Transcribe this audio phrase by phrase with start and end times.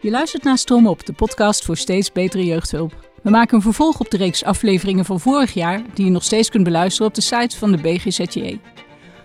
[0.00, 3.10] Je luistert naar Stroom op, de podcast voor steeds betere jeugdhulp.
[3.22, 6.50] We maken een vervolg op de reeks afleveringen van vorig jaar, die je nog steeds
[6.50, 8.60] kunt beluisteren op de site van de BGZJ.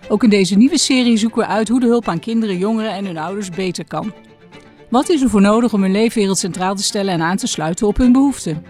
[0.08, 3.04] Ook in deze nieuwe serie zoeken we uit hoe de hulp aan kinderen, jongeren en
[3.04, 4.12] hun ouders beter kan.
[4.90, 7.86] Wat is er voor nodig om hun leefwereld centraal te stellen en aan te sluiten
[7.86, 8.64] op hun behoeften?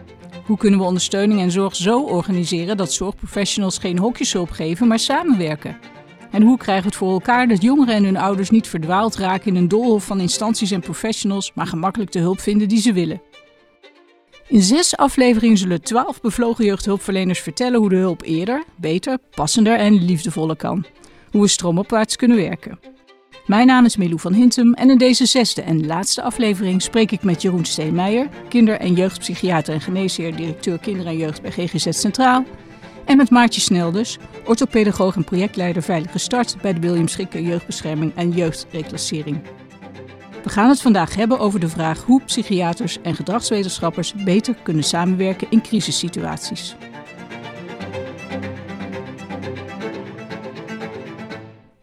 [0.47, 5.77] Hoe kunnen we ondersteuning en zorg zo organiseren dat zorgprofessionals geen hokjeshulp geven, maar samenwerken?
[6.33, 9.47] En hoe krijgen we het voor elkaar dat jongeren en hun ouders niet verdwaald raken
[9.47, 13.23] in een doolhof van instanties en professionals, maar gemakkelijk de hulp vinden die ze willen?
[14.49, 20.05] In zes afleveringen zullen twaalf bevlogen jeugdhulpverleners vertellen hoe de hulp eerder, beter, passender en
[20.05, 20.85] liefdevoller kan.
[21.31, 22.79] Hoe we stroomopwaarts kunnen werken.
[23.47, 27.23] Mijn naam is Milou van Hintem en in deze zesde en laatste aflevering spreek ik
[27.23, 32.45] met Jeroen Steenmeijer, kinder- en jeugdpsychiater en geneesheer, directeur kinder en jeugd bij GGZ Centraal.
[33.05, 38.31] En met Maartje Snelders, orthopedagoog en projectleider Veilige Start bij de William Schikke Jeugdbescherming en
[38.31, 39.43] Jeugdreclassering.
[40.43, 45.47] We gaan het vandaag hebben over de vraag hoe psychiaters en gedragswetenschappers beter kunnen samenwerken
[45.51, 46.77] in crisissituaties.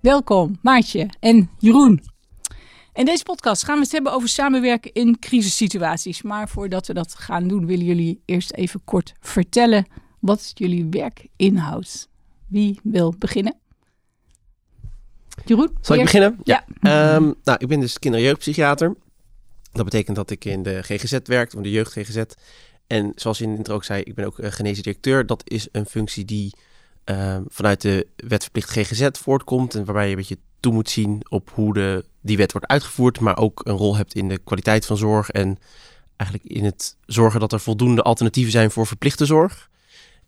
[0.01, 2.03] Welkom, Maartje en Jeroen.
[2.93, 6.21] In deze podcast gaan we het hebben over samenwerken in crisissituaties.
[6.21, 9.85] Maar voordat we dat gaan doen, willen jullie eerst even kort vertellen
[10.19, 12.09] wat jullie werk inhoudt.
[12.47, 13.55] Wie wil beginnen?
[15.45, 15.77] Jeroen?
[15.81, 16.13] Zal ik eerst?
[16.13, 16.39] beginnen?
[16.43, 16.65] Ja.
[16.81, 18.95] Ehm, nou, ik ben dus kinder- en jeugdpsychiater.
[19.71, 22.23] Dat betekent dat ik in de GGZ werk, of de jeugd GGZ.
[22.87, 25.25] En zoals je in de intro ook zei, ik ben ook uh, genezen directeur.
[25.25, 26.53] Dat is een functie die
[27.03, 29.75] ehm, vanuit de wet verplicht GGZ voortkomt.
[29.75, 33.19] En waarbij je een beetje toe moet zien op hoe de, die wet wordt uitgevoerd.
[33.19, 35.29] Maar ook een rol hebt in de kwaliteit van zorg.
[35.29, 35.59] En
[36.15, 39.68] eigenlijk in het zorgen dat er voldoende alternatieven zijn voor verplichte zorg.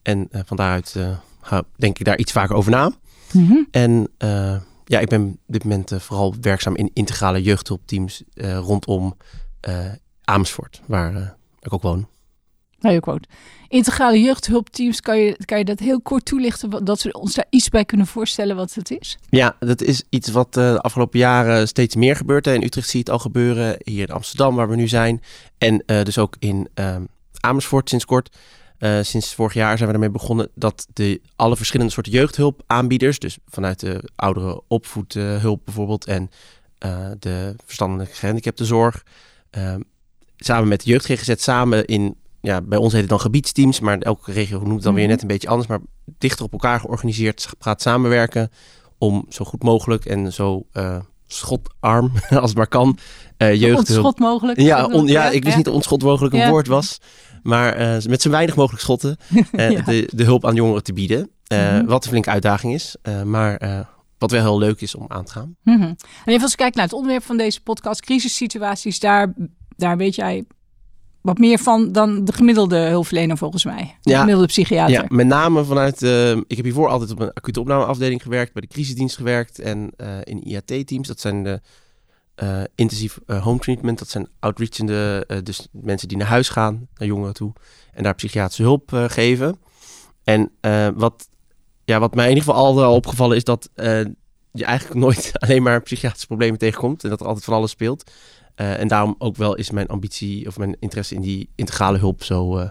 [0.02, 2.92] En eh, van daaruit eh, ga- denk ik daar iets vaker over na.
[3.34, 3.58] Mhm.
[3.72, 9.18] En eh, ja, ik ben op dit moment vooral werkzaam in integrale jeugdhulpteams rondom
[10.24, 12.08] Amersfoort, waar ik ook woon.
[12.80, 13.28] Nou, je quote.
[13.68, 17.70] Integrale jeugdhulpteams, kan je, kan je dat heel kort toelichten, dat we ons daar iets
[17.70, 19.18] bij kunnen voorstellen wat het is?
[19.30, 22.48] Ja, dat is iets wat de afgelopen jaren steeds meer gebeurt.
[22.48, 25.22] In Utrecht zie je het al gebeuren, hier in Amsterdam waar we nu zijn.
[25.58, 26.70] En dus ook in
[27.40, 28.38] Amersfoort sinds kort.
[28.82, 33.38] Eh, sinds vorig jaar zijn we ermee begonnen dat de, alle verschillende soorten jeugdhulpaanbieders, dus
[33.48, 36.30] vanuit de oudere opvoedhulp bijvoorbeeld en
[36.78, 39.04] eh, de verstandelijk gehandicaptenzorg,
[39.50, 39.76] eh,
[40.38, 43.98] samen met de jeugd GGZ samen in, ja, bij ons heet het dan gebiedsteams, maar
[43.98, 45.12] elke regio noemt het dan weer Mhm.
[45.12, 45.80] net een beetje anders, maar
[46.18, 48.52] dichter op elkaar georganiseerd gaat samenwerken
[48.98, 52.98] om zo goed mogelijk en zo eh, schotarm als het maar kan
[53.38, 54.60] jeugdhulp Ontschot mogelijk.
[54.60, 55.56] ja, on- ja, ik wist Ja.
[55.56, 56.50] niet dat onschot mogelijk een Ja.
[56.50, 56.98] woord was.
[57.44, 59.18] Maar eh, met zo weinig mogelijk schotten
[59.52, 59.82] eh, Ja.
[59.82, 61.30] de, de hulp aan jongeren te bieden.
[61.48, 61.86] Eh, Mhm.
[61.86, 62.96] Wat een flinke uitdaging is.
[63.26, 63.86] maar
[64.18, 65.56] wat wel heel leuk is om aan te gaan.
[65.64, 65.82] Mhm.
[65.82, 69.34] En even als ik kijk naar het onderwerp van deze podcast, crisissituaties, daar,
[69.76, 70.46] daar weet jij
[71.22, 73.98] wat meer van dan de gemiddelde hulpverlener volgens mij.
[74.02, 74.18] De Ja.
[74.20, 74.94] gemiddelde psychiater.
[74.96, 76.02] Ja, met name vanuit...
[76.04, 78.54] eh, ik heb hiervoor altijd op een acute opnameafdeling gewerkt.
[78.54, 79.60] Bij de crisisdienst gewerkt.
[79.60, 79.92] En
[80.24, 81.08] in IAT-teams.
[81.08, 81.62] Dat zijn de
[82.42, 84.00] eh, intensief eh, home treatment.
[84.00, 85.24] Dat zijn outreachende...
[85.28, 86.88] eh, dus mensen die naar huis gaan.
[86.98, 87.54] Naar jongeren toe.
[87.94, 89.60] En daar psychiatrische hulp geven.
[90.24, 90.52] En
[90.96, 91.30] wat,
[91.86, 93.70] ja, wat mij in ieder geval al, al opgevallen is dat
[94.52, 97.04] je eigenlijk nooit alleen maar psychiatrische problemen tegenkomt.
[97.04, 98.12] En dat er altijd van alles speelt.
[98.56, 102.70] En daarom ook wel is mijn ambitie of mijn interesse in die integrale hulp zo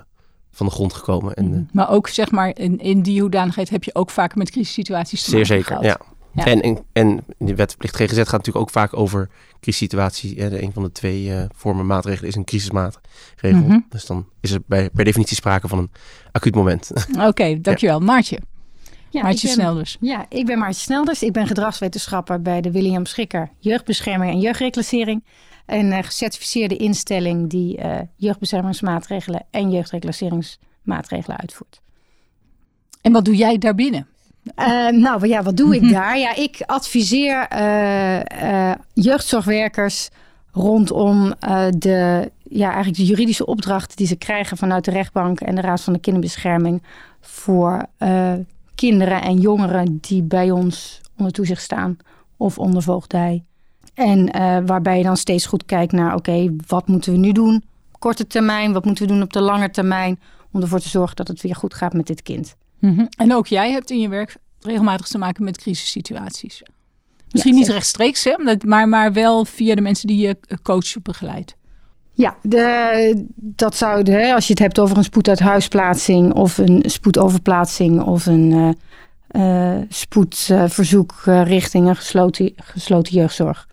[0.50, 1.34] van de grond gekomen.
[1.34, 1.62] En, Mhm.
[1.72, 5.30] Maar ook zeg maar in, in die hoedanigheid heb je ook vaak met crisissituaties te
[5.30, 5.84] Zeer maken zeker, gehad.
[5.84, 6.09] ja.
[6.32, 6.44] Ja.
[6.44, 9.28] En, en, en de wet verplicht GGZ gaat natuurlijk ook vaak over
[9.60, 10.40] crisissituatie.
[10.40, 10.62] Hè.
[10.62, 13.60] Een van de twee eh, vormen maatregelen is een crisismaatregel.
[13.60, 13.78] Mhm.
[13.88, 15.90] Dus dan is er bij, per definitie sprake van een
[16.32, 16.90] acuut moment.
[17.28, 18.00] Oké, dankjewel.
[18.00, 18.38] Maartje.
[19.10, 19.96] Ja, Maartje ik ben, Snelders.
[20.00, 21.22] Ja, ik ben Maartje Snelders.
[21.22, 25.24] Ik ben gedragswetenschapper bij de William Schikker Jeugdbescherming en Jeugdreclassering.
[25.66, 31.80] Een eh, gecertificeerde instelling die eh, jeugdbeschermingsmaatregelen en jeugdreclasseringsmaatregelen uitvoert.
[33.00, 34.06] En wat doe jij daarbinnen?
[34.54, 36.18] Eh, nou ja, wat doe ik daar?
[36.18, 40.08] Ja, ik adviseer eh, eh, jeugdzorgwerkers
[40.52, 41.34] rondom
[41.78, 45.80] de, ja, eigenlijk de juridische opdrachten die ze krijgen vanuit de rechtbank en de Raad
[45.80, 46.82] van de Kinderbescherming
[47.20, 47.86] voor
[48.74, 51.96] kinderen en jongeren die bij ons onder toezicht staan
[52.36, 53.44] of onder voogdij.
[53.94, 54.30] En
[54.66, 57.64] waarbij je dan steeds goed kijkt naar, oké, wat moeten we nu doen?
[57.98, 60.20] Korte termijn, wat moeten we doen op de lange termijn?
[60.52, 62.56] Om ervoor te zorgen dat het weer goed gaat met dit kind.
[62.80, 63.06] Mhm.
[63.16, 66.62] En ook jij hebt in je werk regelmatig te maken met crisissituaties.
[67.30, 71.02] Misschien Ja, niet rechtstreeks, hè, maar, maar wel via de mensen die je eh, coach
[71.02, 71.56] begeleidt.
[72.12, 76.82] Ja, de, dat zou, de, hè, als je het hebt over een spoeduithuisplaatsing of een
[76.86, 78.76] spoedoverplaatsing of een
[79.28, 83.68] eh, spoedverzoek richting een gesloten, gesloten jeugdzorg.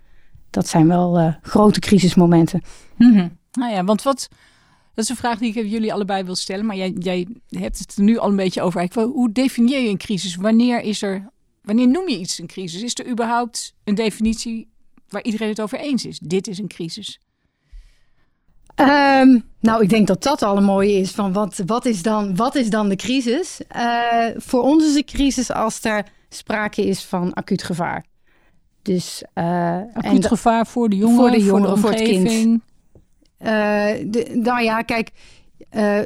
[0.49, 2.61] dat zijn wel uh, grote crisismomenten.
[2.97, 4.29] Mm Nou ja, want wat,
[4.97, 7.95] dat is een vraag die ik jullie allebei wil stellen, maar jij, jij hebt het
[7.95, 8.89] er nu al een beetje over.
[8.93, 10.35] Hoe definieer je een crisis?
[10.35, 11.29] Wanneer is er,
[11.61, 12.81] wanneer noem je iets een crisis?
[12.81, 14.67] Is er überhaupt een definitie
[15.09, 16.19] waar iedereen het over eens is?
[16.19, 17.19] Dit is een crisis.
[18.75, 21.11] Um, nou, ik denk dat dat al een mooie is.
[21.11, 23.61] Van wat, wat, is, dan, wat is dan de crisis?
[23.75, 28.05] Uh, voor ons is een crisis als er sprake is van acuut gevaar.
[28.81, 32.61] Dus, uh, acuut gevaar voor de jongeren, voor, de jongeren, voor, het kind.
[33.37, 35.11] De, nou ja, kijk,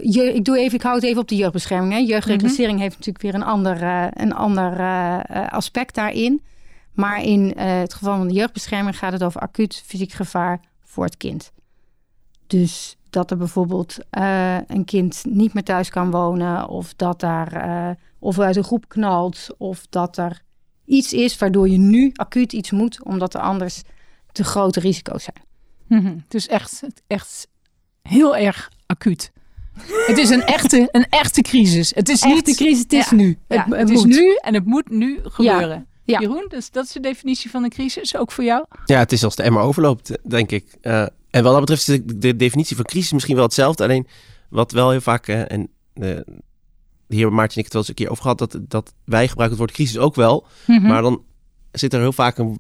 [0.02, 1.94] je, ik, doe even, ik hou het even op de jeugdbescherming.
[1.94, 2.00] Hè.
[2.00, 2.82] Jeugdreclassering mhm.
[2.82, 3.84] heeft natuurlijk weer een ander,
[4.14, 4.82] een ander
[5.50, 6.42] aspect daarin.
[6.94, 11.18] Maar in het geval van de jeugdbescherming gaat het over acuut fysiek gevaar voor het
[11.18, 11.52] kind.
[12.48, 13.98] Dus dat er bijvoorbeeld
[14.68, 19.48] een kind niet meer thuis kan wonen, of dat daar of uit een groep knalt,
[19.58, 20.42] of dat er
[20.86, 23.82] iets is waardoor je nu acuut iets moet, omdat er anders
[24.32, 25.51] te grote risico's zijn.
[25.92, 26.24] Mm -hmm.
[26.28, 27.48] Dus echt, echt
[28.02, 29.32] heel erg acuut.
[30.08, 31.92] Het is een echte, een echte crisis.
[31.96, 33.38] Het is niet de crisis, het is nu.
[33.48, 35.88] Het, het, is nu en het moet nu gebeuren.
[36.04, 36.20] Ja.
[36.20, 38.66] Jeroen, dus dat is de definitie van een crisis, ook voor jou?
[38.86, 40.78] Ja, het is als de emmer overloopt, denk ik.
[40.82, 43.84] Uh, en wat dat betreft is de, definitie van crisis misschien wel hetzelfde.
[43.84, 44.08] Alleen
[44.50, 46.26] wat wel heel vaak, uh, en de,
[47.08, 49.28] de heer Maarten en ik het wel eens een keer over gehad, dat, dat wij
[49.28, 50.48] gebruiken het woord crisis ook wel.
[50.68, 50.88] Mhm.
[50.88, 51.24] Maar dan
[51.72, 52.58] zit er heel vaak een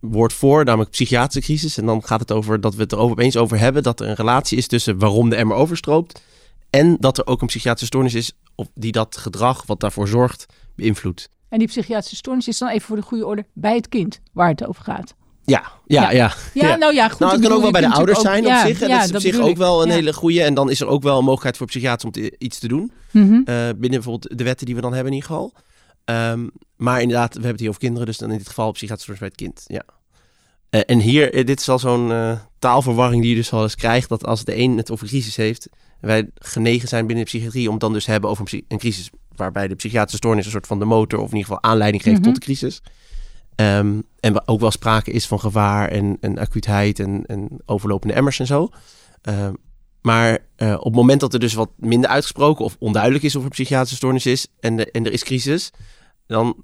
[0.00, 1.78] woord voor, namelijk psychiatrische crisis.
[1.78, 4.14] En dan gaat het over dat we het er opeens over hebben dat er een
[4.14, 6.20] relatie is tussen waarom de emmer overstroomt
[6.70, 10.46] en dat er ook een psychiatrische stoornis is of die dat gedrag wat daarvoor zorgt
[10.76, 11.30] beïnvloedt.
[11.48, 14.48] En die psychiatrische stoornis is dan even voor de goede orde bij het kind waar
[14.48, 15.14] het over gaat.
[15.44, 16.32] Ja, ja, ja.
[16.54, 17.18] Ja, nou ja, goed.
[17.18, 18.80] Nou, het kan ook wel bij de ouders zijn op zich.
[18.80, 20.42] En dat is op zich ook wel een hele goede.
[20.42, 22.92] En dan is er ook wel een mogelijkheid voor psychiaters om iets te doen.
[23.10, 23.34] Mhm.
[23.34, 25.52] Eh, binnen bijvoorbeeld de wetten die we dan hebben in ieder geval.
[26.10, 26.46] Ehm,
[26.76, 28.06] maar inderdaad, we hebben het hier over kinderen.
[28.06, 29.64] Dus dan in dit geval psychiatrische bij het kind.
[29.66, 29.84] Ja.
[30.70, 34.08] Uh, en hier, eh, dit is al zo'n taalverwarring die je dus al eens krijgt.
[34.08, 35.68] Dat als de een het over crisis heeft.
[36.00, 39.10] Wij genegen zijn binnen de psychiatrie om het dan dus te hebben over een, crisis.
[39.36, 41.18] Waarbij de psychiatrische stoornis een soort van de motor.
[41.18, 42.24] Of in ieder geval aanleiding geeft mhm.
[42.24, 42.82] tot de crisis.
[43.56, 48.38] Um, en ook wel sprake is van gevaar en, en acuutheid en, en overlopende emmers
[48.38, 48.68] en zo.
[49.22, 49.56] Um,
[50.02, 53.44] maar uh, op het moment dat er dus wat minder uitgesproken of onduidelijk is of
[53.44, 55.70] er psychiatrische stoornis is en, de, en er is crisis,
[56.30, 56.56] dan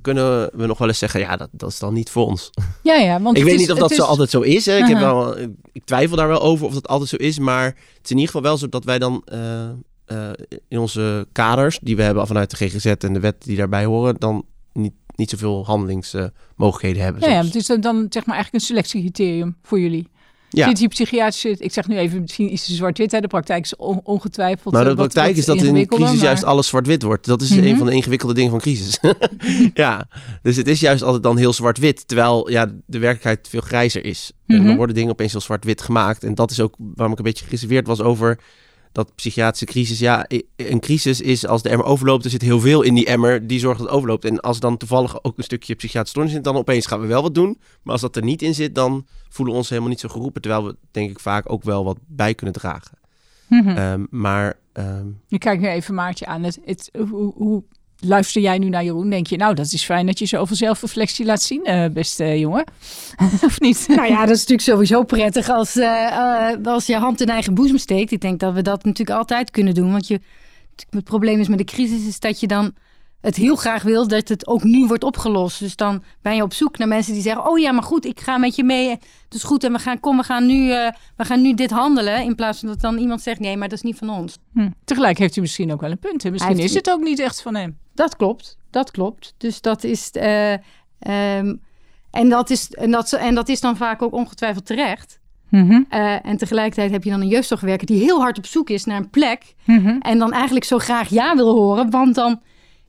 [0.00, 2.50] kunnen we nog wel eens zeggen, ja, dat, dat is dan niet voor ons.
[2.82, 3.20] Ja, ja.
[3.20, 4.66] Want ik weet niet of dat zo altijd zo is.
[4.66, 4.76] Hè.
[4.76, 5.38] Ik, heb wel,
[5.72, 7.38] ik twijfel daar wel over of dat altijd zo is.
[7.38, 9.68] Maar het is in ieder geval wel zo dat wij dan uh,
[10.06, 10.30] uh,
[10.68, 14.16] in onze kaders, die we hebben vanuit de GGZ en de wet die daarbij horen,
[14.18, 17.22] dan niet niet zoveel handelingsmogelijkheden hebben.
[17.22, 20.08] Ja, ja, het is dan, dan zeg maar eigenlijk een selectiecriterium voor jullie.
[20.54, 20.72] Ja.
[20.72, 24.74] Die psychiatrische, ik zeg nu even misschien iets zwart-wit, de praktijk is ongetwijfeld.
[24.74, 27.26] Nou, de praktijk is dat in een crisis juist alles zwart-wit wordt.
[27.26, 27.76] Dat is een mhm.
[27.76, 28.98] van de ingewikkelde dingen van crisis.
[29.74, 30.08] ja,
[30.42, 34.32] dus het is juist altijd dan heel zwart-wit, terwijl ja, de werkelijkheid veel grijzer is.
[34.46, 34.76] En dan mhm.
[34.76, 36.24] worden dingen opeens heel zwart-wit gemaakt.
[36.24, 38.38] En dat is ook waarom ik een beetje gereserveerd was over
[38.94, 40.26] dat psychiatrische crisis, ja,
[40.56, 43.58] een crisis is als de emmer overloopt, er zit heel veel in die emmer die
[43.58, 44.24] zorgt dat het overloopt.
[44.24, 47.22] En als dan toevallig ook een stukje psychiatrische stoornis zit, dan opeens gaan we wel
[47.22, 47.58] wat doen.
[47.82, 50.42] Maar als dat er niet in zit, dan voelen we ons helemaal niet zo geroepen.
[50.42, 52.98] Terwijl we denk ik vaak ook wel wat bij kunnen dragen.
[53.48, 54.06] Mm -hmm.
[54.10, 54.58] maar...
[54.72, 55.20] Um...
[55.26, 56.42] Je kijkt nu even Maartje aan.
[56.42, 57.62] Het, het, hoe, hoe
[58.04, 61.24] luister jij nu naar Jeroen, denk je, nou, dat is fijn dat je zoveel zelfreflectie
[61.24, 62.64] laat zien, uh, beste jongen.
[63.46, 63.84] of niet?
[63.88, 67.78] Nou ja, dat is natuurlijk sowieso prettig als, uh, als je hand in eigen boezem
[67.78, 68.12] steekt.
[68.12, 69.92] Ik denk dat we dat natuurlijk altijd kunnen doen.
[69.92, 70.20] Want je,
[70.90, 72.74] het probleem is met de crisis is dat je dan
[73.24, 75.58] het heel graag wil dat het ook nu wordt opgelost.
[75.58, 78.20] Dus dan ben je op zoek naar mensen die zeggen: Oh ja, maar goed, ik
[78.20, 78.98] ga met je mee.
[79.28, 82.22] Dus goed, en we gaan, kom, we gaan nu, uh, we gaan nu dit handelen.
[82.22, 84.38] In plaats van dat dan iemand zegt: Nee, maar dat is niet van ons.
[84.52, 84.70] Hm.
[84.84, 86.22] Tegelijk heeft u misschien ook wel een punt.
[86.22, 86.30] Hè?
[86.30, 87.78] Misschien is het ook niet echt van hem.
[87.94, 89.34] Dat klopt, dat klopt.
[89.36, 90.10] Dus dat is.
[90.12, 91.60] Uh, um,
[92.10, 95.18] en, dat is en, dat, en dat is dan vaak ook ongetwijfeld terecht.
[95.48, 95.86] Mm -hmm.
[95.90, 98.96] uh, en tegelijkertijd heb je dan een jeugdzorgwerker die heel hard op zoek is naar
[98.96, 99.54] een plek.
[99.64, 100.00] Mm -hmm.
[100.00, 102.40] En dan eigenlijk zo graag ja wil horen, want dan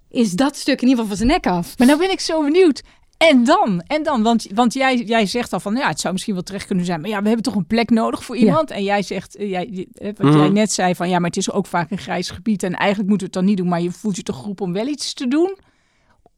[0.10, 1.78] is dat stuk in ieder geval van zijn nek af.
[1.78, 2.84] Maar nou ben ik zo benieuwd.
[3.18, 3.84] En dan?
[3.88, 4.24] En dan?
[4.24, 7.02] Want, want jij, jij zegt al van, ja, het zou misschien wel terecht kunnen zijn.
[7.02, 8.72] Maar ja, we hebben toch een plek nodig voor iemand?
[8.72, 10.54] En jij zegt, eh, jij, eh, wat jij mhm.
[10.54, 12.64] net zei van, ja, maar het is ook vaak een grijs gebied.
[12.64, 13.68] En eigenlijk moeten we het dan niet doen.
[13.68, 15.58] Maar je voelt je toch geroepen om wel iets te doen?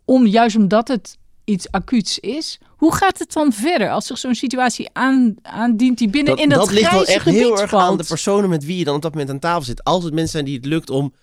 [0.05, 2.59] Om, juist omdat het iets acuuts is.
[2.67, 6.59] Hoe gaat het dan verder als zich zo'n situatie aan, aandient die binnen in dat,
[6.59, 9.11] dat ligt wel echt heel erg aan de personen met wie je dan op dat
[9.11, 9.83] moment aan tafel zit.
[9.83, 11.13] Als het mensen zijn die het lukt om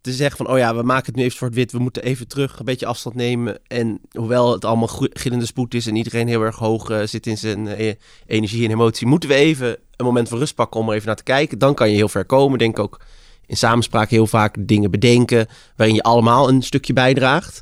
[0.00, 1.72] te zeggen van, oh ja, we maken het nu even zwart-wit.
[1.72, 3.58] We moeten even terug een beetje afstand nemen.
[3.66, 7.38] En hoewel het allemaal gillende spoed is en iedereen heel erg hoog uh, zit in
[7.38, 7.92] zijn uh,
[8.26, 11.16] energie en emotie, moeten we even een moment van rust pakken om er even naar
[11.16, 11.58] te kijken.
[11.58, 12.58] Dan kan je heel ver komen.
[12.58, 13.00] Denk ook
[13.46, 17.60] in samenspraak heel vaak dingen bedenken waarin je allemaal een stukje bijdraagt.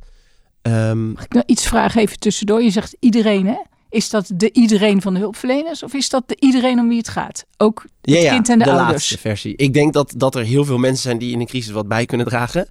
[0.62, 2.62] Um, Mag ik nou iets vragen even tussendoor?
[2.62, 3.56] Je zegt iedereen, hè?
[3.90, 7.08] Is dat de iedereen van de hulpverleners of is dat de iedereen om wie het
[7.08, 7.46] gaat?
[7.56, 8.90] Ook het Ja, ja, kind en de, de ouders.
[8.92, 9.56] laatste versie.
[9.56, 12.06] Ik denk dat, dat er heel veel mensen zijn die in een crisis wat bij
[12.06, 12.68] kunnen dragen.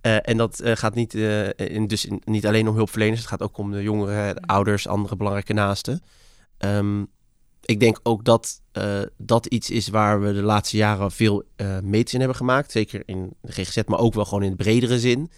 [0.00, 3.20] Eh, en dat eh, gaat niet, eh, in, dus in- niet alleen om hulpverleners.
[3.20, 6.02] Het gaat ook om de jongeren, de ouders, andere belangrijke naasten.
[6.58, 7.00] Ehm,
[7.64, 8.60] ik denk ook dat
[9.18, 11.42] dat iets is waar we de laatste jaren veel
[11.82, 12.70] meters in hebben gemaakt.
[12.72, 15.30] Zeker in de GGZ, maar ook wel gewoon in de bredere zin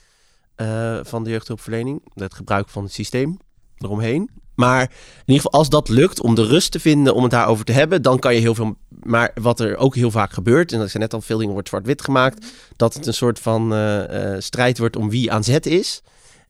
[1.03, 2.01] van de jeugdhulpverlening.
[2.15, 3.37] Het gebruik van het systeem
[3.79, 4.31] eromheen.
[4.55, 4.89] Maar in
[5.25, 8.03] ieder geval, als dat lukt om de rust te vinden om het daarover te hebben,
[8.03, 8.77] dan kan je heel veel.
[9.03, 11.69] Maar wat er ook heel vaak gebeurt, en dat is net al veel dingen wordt
[11.69, 12.47] zwart-wit gemaakt,
[12.77, 16.03] dat het een soort van eh, eh, strijd wordt om wie aan zet is.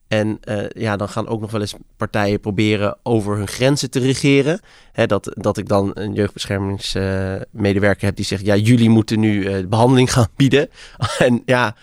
[0.07, 3.99] En eh, ja, dan gaan ook nog wel eens partijen proberen over hun grenzen te
[3.99, 4.59] regeren.
[4.91, 9.65] Hè, dat, dat ik dan een jeugdbeschermingsmedewerker heb die zegt: Ja, jullie moeten nu eh,
[9.67, 10.69] behandeling gaan bieden.
[11.17, 11.75] en ja,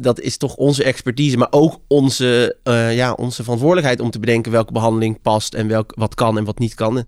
[0.00, 4.52] dat is toch onze expertise, maar ook onze, eh, ja, onze verantwoordelijkheid om te bedenken
[4.52, 7.04] welke behandeling past en welk, wat kan en wat niet kan.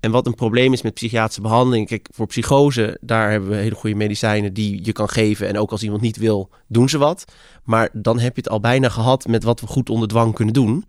[0.00, 1.86] En wat een probleem is met psychiatrische behandeling.
[1.86, 5.48] Kijk, voor psychose, daar hebben we hele goede medicijnen die je kan geven.
[5.48, 7.24] En ook als iemand niet wil, doen ze wat.
[7.64, 10.54] Maar dan heb je het al bijna gehad met wat we goed onder dwang kunnen
[10.54, 10.84] doen.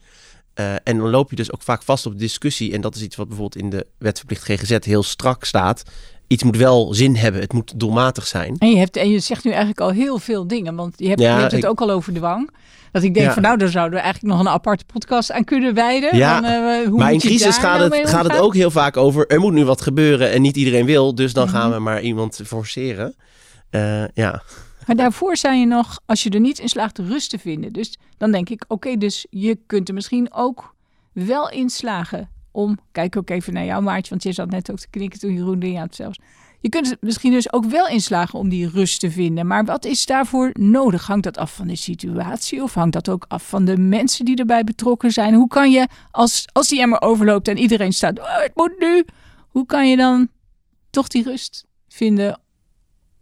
[0.53, 2.73] Eh, en dan loop je dus ook vaak vast op de discussie.
[2.73, 5.83] En dat is iets wat bijvoorbeeld in de wetverplicht GGZ heel strak staat.
[6.31, 7.41] Iets moet wel zin hebben.
[7.41, 8.55] Het moet doelmatig zijn.
[8.57, 10.75] En je, hebt, en je zegt nu eigenlijk al heel veel dingen.
[10.75, 12.49] Want je hebt, Ja, je hebt het ik- ook al over dwang.
[12.91, 13.33] Dat ik denk Ja.
[13.33, 16.17] van nou, daar zouden we eigenlijk nog een aparte podcast aan kunnen wijden.
[16.17, 18.71] Ja, Van, eh, hoe maar in crisis daar gaat nou het, gaat het ook heel
[18.71, 19.27] vaak over.
[19.27, 21.15] Er moet nu wat gebeuren en niet iedereen wil.
[21.15, 21.55] Dus dan Mhm.
[21.55, 23.15] gaan we maar iemand forceren.
[23.69, 24.43] Eh, ja.
[24.87, 27.73] Maar daarvoor zijn je nog, als je er niet in slaagt, rust te vinden.
[27.73, 30.75] Dus dan denk ik, oké, dus je kunt er misschien ook
[31.13, 32.77] wel in slagen om...
[32.91, 35.77] Kijk ook even naar jou, Maartje, want je zat net ook te knikken toen Jeroen
[35.77, 36.17] aan het zelfs.
[36.61, 39.47] Je kunt er misschien dus ook wel in slagen om die rust te vinden.
[39.47, 41.07] Maar wat is daarvoor nodig?
[41.07, 44.35] Hangt dat af van de situatie of hangt dat ook af van de mensen die
[44.35, 45.33] erbij betrokken zijn?
[45.33, 49.05] Hoe kan je, als, als die emmer overloopt en iedereen staat, oh, het moet nu.
[49.47, 50.27] Hoe kan je dan
[50.89, 52.39] toch die rust vinden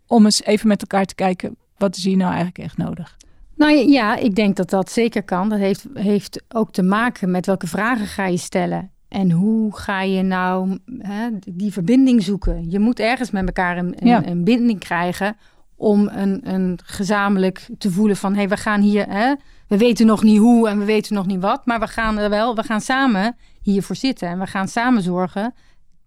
[0.07, 3.17] om eens even met elkaar te kijken, wat is hier nou eigenlijk echt nodig?
[3.55, 5.49] Nou ja, ik denk dat dat zeker kan.
[5.49, 8.91] Dat heeft, heeft ook te maken met welke vragen ga je stellen.
[9.09, 12.69] En hoe ga je nou hè, die verbinding zoeken?
[12.69, 14.25] Je moet ergens met elkaar een, een, Ja.
[14.25, 15.37] een binding krijgen
[15.75, 18.31] om een, een gezamenlijk te voelen van...
[18.31, 19.33] hé, hey, we gaan hier, hè,
[19.67, 21.65] we weten nog niet hoe en we weten nog niet wat...
[21.65, 24.27] maar we gaan er wel, we gaan samen hiervoor zitten.
[24.27, 25.53] En we gaan samen zorgen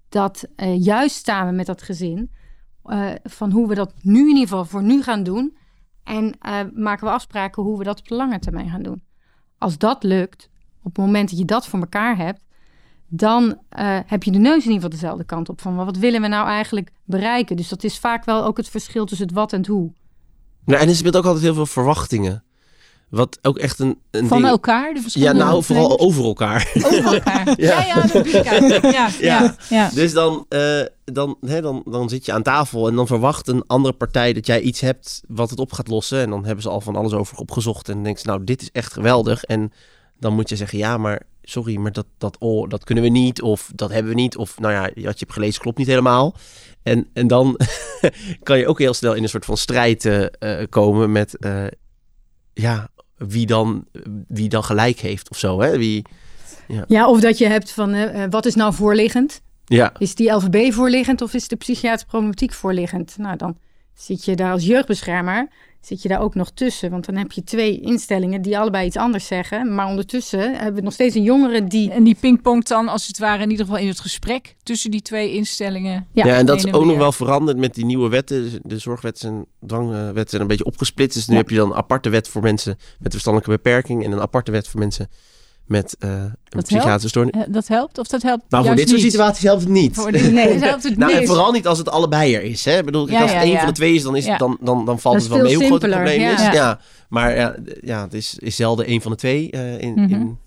[0.08, 2.30] dat eh, juist samen met dat gezin...
[2.84, 5.56] eh, van hoe we dat nu in ieder geval voor nu gaan doen...
[6.04, 9.02] En eh, maken we afspraken hoe we dat op de lange termijn gaan doen.
[9.58, 12.44] Als dat lukt, op het moment dat je dat voor elkaar hebt,
[13.14, 15.60] dan eh, heb je de neus in ieder geval dezelfde kant op.
[15.60, 17.56] Van wat willen we nou eigenlijk bereiken?
[17.56, 19.92] Dus dat is vaak wel ook het verschil tussen het wat en het hoe.
[20.64, 22.44] Nou, en er speelt ook altijd heel veel verwachtingen.
[23.08, 24.50] Wat ook echt een, een Van ding...
[24.50, 26.70] elkaar, de Ja, verschillende nou, vooral over elkaar.
[26.74, 27.46] over elkaar.
[27.60, 27.80] ja.
[27.80, 27.82] Ja.
[27.82, 28.30] ja, dat.
[28.30, 29.56] Ja, ja, Ja.
[29.68, 29.90] ja.
[29.90, 33.64] Dus dan, eh, dan, hè, dan, dan zit je aan tafel en dan verwacht een
[33.66, 36.20] andere partij dat jij iets hebt wat het op gaat lossen.
[36.20, 38.62] En dan hebben ze al van alles over opgezocht en dan denken ze, nou, dit
[38.62, 39.44] is echt geweldig.
[39.44, 39.72] En
[40.18, 43.42] dan moet je zeggen, ja, maar sorry, maar dat, dat, oh, dat kunnen we niet
[43.42, 44.36] of dat hebben we niet.
[44.36, 46.34] Of nou ja, wat je hebt gelezen klopt niet helemaal.
[46.82, 47.56] En, en dan
[48.42, 51.64] kan je ook heel snel in een soort van strijd eh, eh, komen met, eh,
[52.52, 53.84] ja, wie dan,
[54.28, 55.60] wie dan gelijk heeft of zo.
[55.60, 55.78] Hè?
[55.78, 56.04] Wie,
[56.86, 57.96] Ja, of dat je hebt van
[58.30, 59.42] wat is nou voorliggend?
[59.64, 63.14] ja, Is die LVB voorliggend of is de psychiatrische problematiek voorliggend?
[63.18, 63.58] Nou, dan
[63.94, 65.48] zit je daar als jeugdbeschermer,
[65.86, 66.90] zit je daar ook nog tussen.
[66.90, 69.74] Want dan heb je twee instellingen die allebei iets anders zeggen.
[69.74, 71.90] Maar ondertussen hebben we nog steeds een jongere die...
[71.90, 75.02] En die pingpongt dan als het ware in ieder geval in het gesprek tussen die
[75.02, 76.06] twee instellingen.
[76.12, 78.42] Ja, Ja, en dat is ook nog wel veranderd met die nieuwe wetten.
[78.42, 81.16] Dus De zorgwet en dwangwet zijn een beetje opgesplitst.
[81.16, 81.40] Dus nu Ja.
[81.40, 84.68] heb je dan een aparte wet voor mensen met verstandelijke beperking en een aparte wet
[84.68, 85.08] voor mensen
[85.66, 87.34] met eh, een Dat psychiatrische stoornis.
[87.34, 89.10] Eh, Dat helpt of dat helpt Nou, voor dit soort niet?
[89.10, 89.94] situaties helpt het niet.
[89.94, 91.28] Voor nee, dat helpt het nou, en niet.
[91.28, 92.64] vooral niet als het allebei er is.
[92.64, 92.78] Hè?
[92.78, 93.58] Ik bedoel, Ja, als het ja, één ja.
[93.58, 94.36] van de twee is, dan, is Ja.
[94.36, 96.40] dan, dan, dan valt Dat het wel mee hoe groot het probleem is.
[96.40, 96.52] ja.
[96.52, 96.80] Ja.
[97.08, 99.50] Maar ja, ja, het is, is zelden één van de twee.
[99.50, 100.12] eh, in, Mhm.
[100.12, 100.38] in,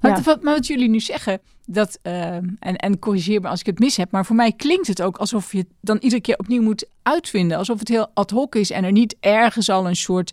[0.00, 0.22] Maar, Ja.
[0.22, 3.96] wat, maar wat jullie nu zeggen, dat, en, en corrigeer me als ik het mis
[3.96, 6.86] heb, maar voor mij klinkt het ook alsof je het dan iedere keer opnieuw moet
[7.02, 7.58] uitvinden.
[7.58, 10.32] Alsof het heel ad hoc is en er niet ergens al een soort.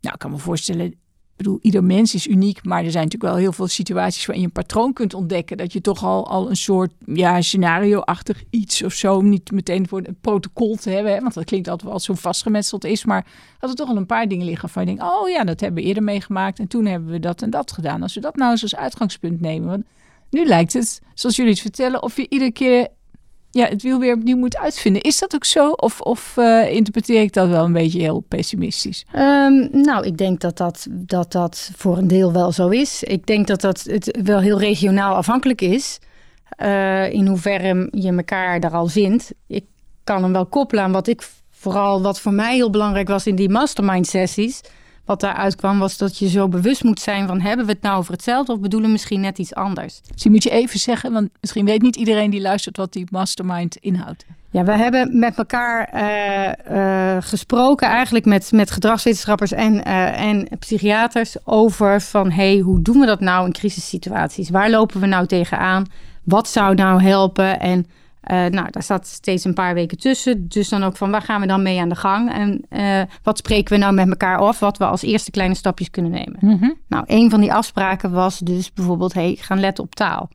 [0.00, 0.94] Nou, ik kan me voorstellen,
[1.36, 4.44] ik bedoel, ieder mens is uniek, maar er zijn natuurlijk wel heel veel situaties waarin
[4.44, 5.56] je een patroon kunt ontdekken.
[5.56, 10.02] Dat je toch al, al een soort ja, scenario-achtig iets of zo, niet meteen voor
[10.04, 13.26] een protocol te hebben, hè, want dat klinkt altijd wel zo vastgemetseld is, maar
[13.58, 15.82] dat er toch al een paar dingen liggen van je denkt, oh ja, dat hebben
[15.82, 18.02] we eerder meegemaakt en toen hebben we dat en dat gedaan.
[18.02, 19.84] Als we dat nou eens als uitgangspunt nemen, want
[20.30, 22.88] nu lijkt het, zoals jullie het vertellen, of je iedere keer
[23.54, 25.02] ja, het wiel weer opnieuw moet uitvinden.
[25.02, 25.70] Is dat ook zo?
[25.70, 29.04] Of, of uh, interpreteer ik dat wel een beetje heel pessimistisch?
[29.16, 33.02] Um, nou, ik denk dat dat, dat dat voor een deel wel zo is.
[33.02, 35.98] Ik denk dat dat het wel heel regionaal afhankelijk is.
[36.62, 39.32] Uh, in hoeverre je elkaar daar al vindt.
[39.46, 39.64] Ik
[40.04, 43.36] kan hem wel koppelen aan wat ik vooral, wat voor mij heel belangrijk was in
[43.36, 44.60] die mastermind sessies
[45.04, 47.98] wat daaruit kwam, was dat je zo bewust moet zijn van hebben we het nou
[47.98, 50.00] over hetzelfde of bedoelen we misschien net iets anders.
[50.14, 53.76] Dus moet je even zeggen, want misschien weet niet iedereen die luistert wat die mastermind
[53.76, 54.24] inhoudt.
[54.50, 60.48] Ja, we hebben met elkaar uh, uh, gesproken, eigenlijk met, met gedragswetenschappers en, uh, en
[60.58, 64.50] psychiaters, over van hey, hoe doen we dat nou in crisissituaties?
[64.50, 65.84] Waar lopen we nou tegenaan?
[66.22, 67.60] Wat zou nou helpen?
[67.60, 67.86] En
[68.30, 70.48] uh, nou, daar zat steeds een paar weken tussen.
[70.48, 72.32] Dus dan ook van waar gaan we dan mee aan de gang?
[72.32, 74.58] En uh, wat spreken we nou met elkaar af?
[74.58, 76.36] Wat we als eerste kleine stapjes kunnen nemen.
[76.40, 76.74] Mm -hmm.
[76.88, 80.28] Nou, een van die afspraken was dus bijvoorbeeld: hey, gaan letten op taal.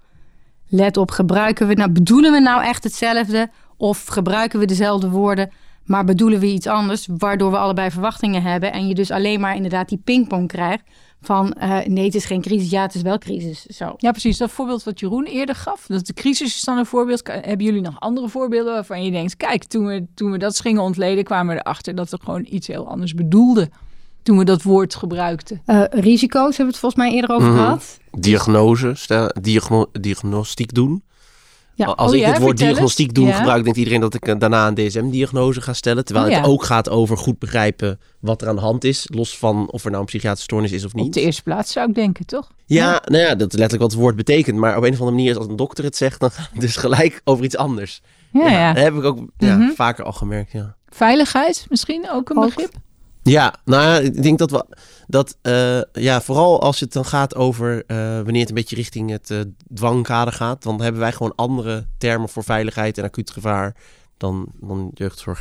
[0.68, 3.50] Let op, gebruiken we nou, bedoelen we nou echt hetzelfde?
[3.78, 5.52] Of gebruiken we dezelfde woorden,
[5.84, 9.56] maar bedoelen we iets anders, waardoor we allebei verwachtingen hebben en je dus alleen maar
[9.56, 10.84] inderdaad die pingpong krijgt
[11.22, 13.66] van uh, nee, het is geen crisis, ja, het is wel crisis.
[13.66, 13.94] Zo.
[13.98, 14.38] Ja, precies.
[14.38, 17.28] Dat voorbeeld wat Jeroen eerder gaf, dat de crisis is dan een voorbeeld.
[17.28, 20.82] Hebben jullie nog andere voorbeelden waarvan je denkt, kijk, toen we, toen we dat gingen
[20.82, 23.72] ontleden, kwamen we erachter dat we gewoon iets heel anders bedoelden
[24.24, 25.62] toen we dat woord gebruikten.
[25.66, 27.64] Uh, risico's hebben we het volgens mij eerder over mm -hmm.
[27.64, 28.00] gehad.
[28.12, 31.04] Diagnose, stel, diagno diagnostiek doen.
[31.80, 31.86] Ja.
[31.86, 33.34] Als oh, ik ja, het woord diagnostiek doen ja.
[33.34, 36.06] gebruik, denkt iedereen dat ik daarna een DSM-diagnose ga stellen.
[36.06, 39.08] Terwijl oh, het ook gaat over goed begrijpen wat er aan de hand is.
[39.14, 41.06] Los van of er nou een psychiatrische stoornis is of niet.
[41.06, 42.52] Op de eerste plaats zou ik denken, toch?
[42.66, 44.58] Ja, nou ja, dat is letterlijk wat het woord betekent.
[44.58, 46.76] Maar op een of andere manier, als een dokter het zegt, dan gaat het dus
[46.76, 48.02] gelijk over iets anders.
[48.32, 48.74] Ja, ja.
[48.74, 49.74] Dat heb ik ook mm -hmm.
[49.76, 50.76] vaker al gemerkt, ja.
[50.90, 52.46] Veiligheid misschien ook een ook.
[52.46, 52.74] begrip?
[53.24, 54.66] Ja, nou ja, ik denk dat we
[55.08, 59.10] dat uh, ja, vooral als het dan gaat over uh, wanneer het een beetje richting
[59.10, 59.40] het uh,
[59.74, 63.76] dwangkader gaat, dan hebben wij gewoon andere termen voor veiligheid en acuut gevaar
[64.18, 65.40] dan, dan jeugdzorg,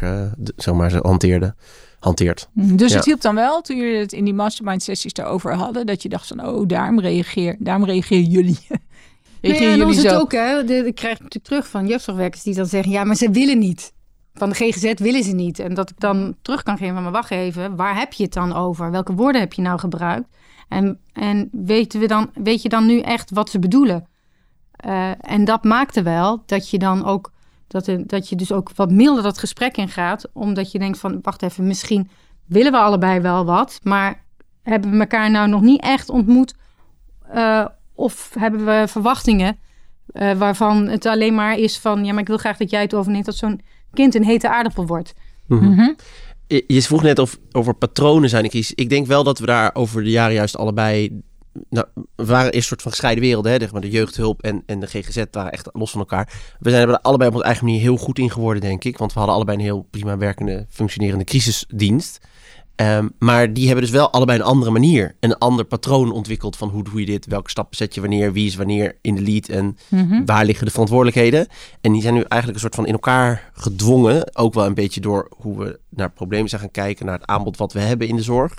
[0.56, 1.54] zeg maar, ze hanteerde,
[1.98, 2.48] hanteert.
[2.52, 2.96] Dus ja.
[2.96, 6.08] het hielp dan wel toen jullie het in die mastermind sessies daarover hadden, dat je
[6.08, 8.58] dacht van, oh, daarom reageer, daarom reageren jullie.
[9.40, 10.08] reageren nee, jullie zo.
[10.08, 10.64] het ook, hè?
[10.64, 13.92] De, ik krijg natuurlijk terug van jeugdzorgwerkers die dan zeggen, ja, maar ze willen niet
[14.38, 15.58] van de GGZ willen ze niet.
[15.58, 18.52] En dat ik dan terug kan geven van, wacht even, waar heb je het dan
[18.52, 18.90] over?
[18.90, 20.28] Welke woorden heb je nou gebruikt?
[20.68, 24.06] En, en weten we dan, weet je dan nu echt wat ze bedoelen?
[24.86, 27.32] Uh, en dat maakte wel dat je dan ook,
[27.66, 30.28] dat, dat je dus ook wat milder dat gesprek ingaat.
[30.32, 32.10] Omdat je denkt van, wacht even, misschien
[32.46, 34.24] willen we allebei wel wat, maar
[34.62, 36.54] hebben we elkaar nou nog niet echt ontmoet?
[37.34, 39.58] Uh, of hebben we verwachtingen
[40.12, 42.94] uh, waarvan het alleen maar is van, ja, maar ik wil graag dat jij het
[42.94, 43.24] overneemt.
[43.24, 43.60] Dat zo'n
[43.92, 45.14] kind een hete aardappel wordt.
[45.46, 45.96] Mm -hmm.
[46.66, 48.44] Je vroeg net of, over patronen zijn.
[48.44, 51.20] Ik, ik denk wel dat we daar over de jaren juist allebei...
[51.70, 53.52] Nou, we waren eerst een soort van gescheiden werelden.
[53.52, 53.66] Hè?
[53.72, 56.32] Maar de jeugdhulp en, en de GGZ waren echt los van elkaar.
[56.58, 58.98] We zijn er allebei op onze eigen manier heel goed in geworden, denk ik.
[58.98, 62.18] Want we hadden allebei een heel prima werkende, functionerende crisisdienst.
[62.80, 66.68] Um, maar die hebben dus wel allebei een andere manier, een ander patroon ontwikkeld van
[66.68, 69.48] hoe doe je dit, welke stappen zet je wanneer, wie is wanneer in de lead
[69.48, 70.26] en mm -hmm.
[70.26, 71.46] waar liggen de verantwoordelijkheden.
[71.80, 75.00] En die zijn nu eigenlijk een soort van in elkaar gedwongen, ook wel een beetje
[75.00, 78.16] door hoe we naar problemen zijn gaan kijken, naar het aanbod wat we hebben in
[78.16, 78.54] de zorg.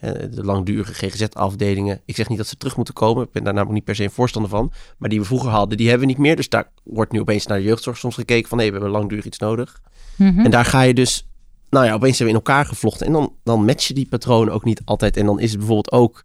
[0.00, 2.00] Uh, de langdurige GGZ-afdelingen.
[2.04, 3.24] Ik zeg niet dat ze terug moeten komen.
[3.24, 4.72] Ik ben daar namelijk niet per se een voorstander van.
[4.98, 6.36] Maar die we vroeger hadden, die hebben we niet meer.
[6.36, 8.58] Dus daar wordt nu opeens naar de jeugdzorg soms gekeken van...
[8.58, 9.80] nee, we hebben langdurig iets nodig.
[10.16, 10.44] Mm -hmm.
[10.44, 11.26] En daar ga je dus
[11.72, 13.06] nou ja, opeens zijn we in elkaar gevlochten.
[13.06, 15.16] En dan, dan match je die patronen ook niet altijd.
[15.16, 16.24] En dan is het bijvoorbeeld ook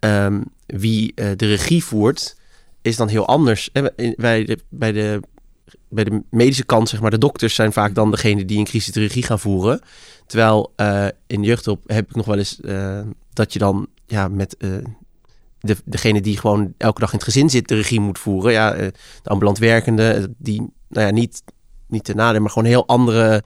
[0.00, 2.36] um, wie uh, de regie voert,
[2.82, 3.70] is dan heel anders.
[3.72, 5.20] En bij, de, bij, de,
[5.88, 8.92] bij de medische kant, zeg maar, de dokters zijn vaak dan degene die in crisis
[8.92, 9.80] de regie gaan voeren.
[10.26, 13.00] Terwijl uh, in jeugdhulp heb ik nog wel eens uh,
[13.32, 14.56] dat je dan ja, met
[15.60, 18.52] de, degene die gewoon elke dag in het gezin zit, de regie moet voeren.
[18.52, 18.92] Ja, de
[19.24, 21.42] ambulant werkende, die nou ja, niet,
[21.86, 23.42] niet te nadeel, maar gewoon heel andere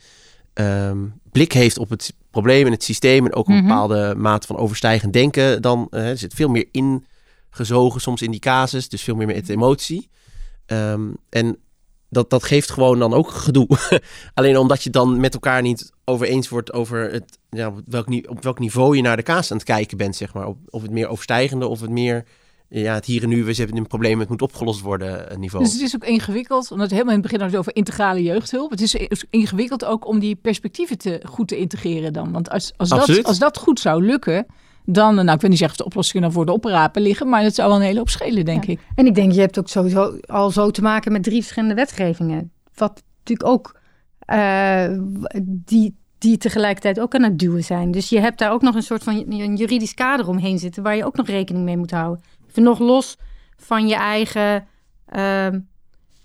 [0.55, 3.69] um, blik heeft op het probleem en het systeem en ook een mm -hmm.
[3.69, 8.41] bepaalde mate van overstijgend denken, dan uh, er zit veel meer ingezogen soms in die
[8.41, 10.09] casus, dus veel meer met emotie.
[10.67, 11.59] Um, en
[12.15, 13.69] dat, dat geeft gewoon dan ook gedoe.
[14.35, 18.07] Alleen omdat je dan met elkaar niet over eens wordt over het, ja, op, welk,
[18.29, 20.49] op welk niveau je naar de kaas aan het kijken bent, zeg maar.
[20.67, 22.25] Of het meer overstijgende of het meer
[22.69, 25.65] ja, het hier en nu, we hebben een probleem, het moet opgelost worden eh, niveau.
[25.65, 28.71] Dus het is ook ingewikkeld, omdat het helemaal in het begin had over integrale jeugdhulp.
[28.71, 32.33] Het is ingewikkeld ook om die perspectieven te, goed te integreren dan.
[32.33, 34.47] Want als, als, dat, als dat goed zou lukken,
[34.85, 37.43] dan, nou ik wil niet zeggen of de oplossingen dan voor de oprapen liggen, maar
[37.43, 38.73] het zou wel een hele hoop schelen, denk ja.
[38.73, 38.81] ik.
[38.95, 42.53] En ik denk, je hebt ook sowieso al zo te maken met drie verschillende wetgevingen.
[42.75, 43.81] Wat natuurlijk ook
[44.27, 44.99] uh,
[45.43, 47.91] die, die tegelijkertijd ook aan het duwen zijn.
[47.91, 50.97] Dus je hebt daar ook nog een soort van een juridisch kader omheen zitten waar
[50.97, 52.23] je ook nog rekening mee moet houden
[52.61, 53.17] nog los
[53.57, 54.67] van je eigen
[55.17, 55.49] uh,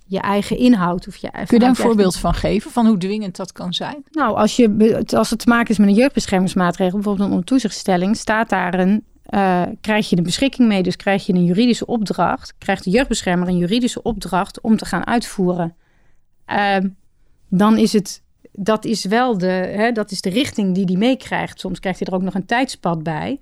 [0.09, 1.07] je eigen inhoud.
[1.07, 4.03] Of je, Kun je daar een voorbeeld van geven, van hoe dwingend dat kan zijn?
[4.11, 8.49] Nou, als, je, als het te maken is met een jeugdbeschermingsmaatregel, bijvoorbeeld een ontoezichtstelling, staat
[8.49, 12.83] daar een, eh, krijg je de beschikking mee, dus krijg je een juridische opdracht, krijgt
[12.83, 15.75] de jeugdbeschermer een juridische opdracht om te gaan uitvoeren.
[16.45, 16.87] Ehm,
[17.49, 21.59] dan is het, dat is wel de, hè, dat is de richting die die meekrijgt.
[21.59, 23.39] Soms krijgt hij er ook nog een tijdspad bij.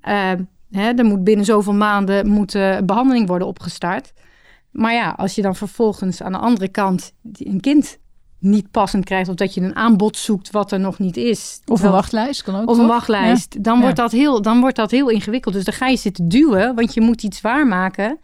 [0.00, 0.42] Ehm,
[0.76, 4.12] hè, er moet binnen zoveel maanden moet, eh, behandeling worden opgestart.
[4.70, 7.98] Maar ja, als je dan vervolgens aan de andere kant een kind
[8.38, 9.28] niet passend krijgt...
[9.28, 11.60] of dat je een aanbod zoekt wat er nog niet is...
[11.66, 12.68] Of een wachtlijst kan ook.
[12.68, 13.64] Of een wachtlijst.
[13.64, 13.80] Dan, Ja.
[13.80, 15.54] wordt dat heel, dan wordt dat heel ingewikkeld.
[15.54, 18.18] Dus dan ga je zitten duwen, want je moet iets waarmaken...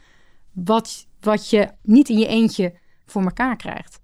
[0.52, 2.74] wat, wat je niet in je eentje
[3.06, 4.00] voor elkaar krijgt.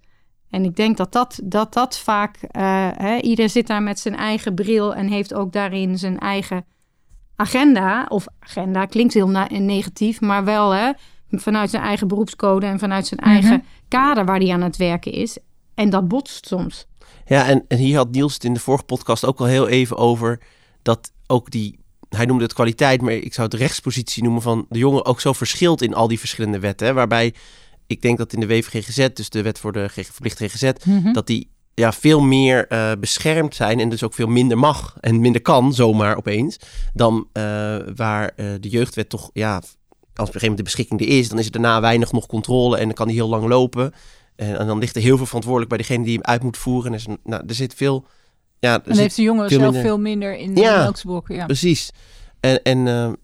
[0.50, 2.36] En ik denk dat dat, dat, dat vaak...
[2.36, 4.94] eh, hè, ieder zit daar met zijn eigen bril...
[4.94, 6.64] en heeft ook daarin zijn eigen
[7.38, 8.06] agenda.
[8.08, 10.90] Of agenda klinkt heel na- negatief, maar wel hè,
[11.30, 12.66] vanuit zijn eigen beroepscode...
[12.66, 13.28] en vanuit zijn Mhm.
[13.30, 15.38] eigen kader waar hij aan het werken is.
[15.74, 16.86] En dat botst soms.
[17.26, 19.96] Ja, en, en hier had Niels het in de vorige podcast ook al heel even
[19.96, 20.40] over
[20.82, 24.78] dat ook die, hij noemde het kwaliteit, maar ik zou het rechtspositie noemen van de
[24.78, 26.86] jongen ook zo verschilt in al die verschillende wetten.
[26.86, 27.34] Hè, waarbij
[27.86, 31.12] ik denk dat in de WVGGZ, dus de wet voor de verplicht GGZ, Mhm.
[31.12, 35.20] dat die ja, veel meer eh, beschermd zijn en dus ook veel minder mag en
[35.20, 36.56] minder kan zomaar opeens
[36.94, 37.42] dan eh,
[37.96, 41.28] waar eh, de jeugdwet toch, ja, als op een gegeven moment de beschikking er is,
[41.28, 43.92] dan is er daarna weinig nog controle en dan kan die heel lang lopen.
[44.36, 46.92] En, en dan ligt er heel veel verantwoordelijk bij degene die hem uit moet voeren.
[46.92, 48.04] En er, is nou, er zit veel,
[48.58, 51.44] ja, En heeft de jongen zelf minder- veel minder in de Ja.
[51.46, 51.90] precies.
[52.40, 52.78] En, en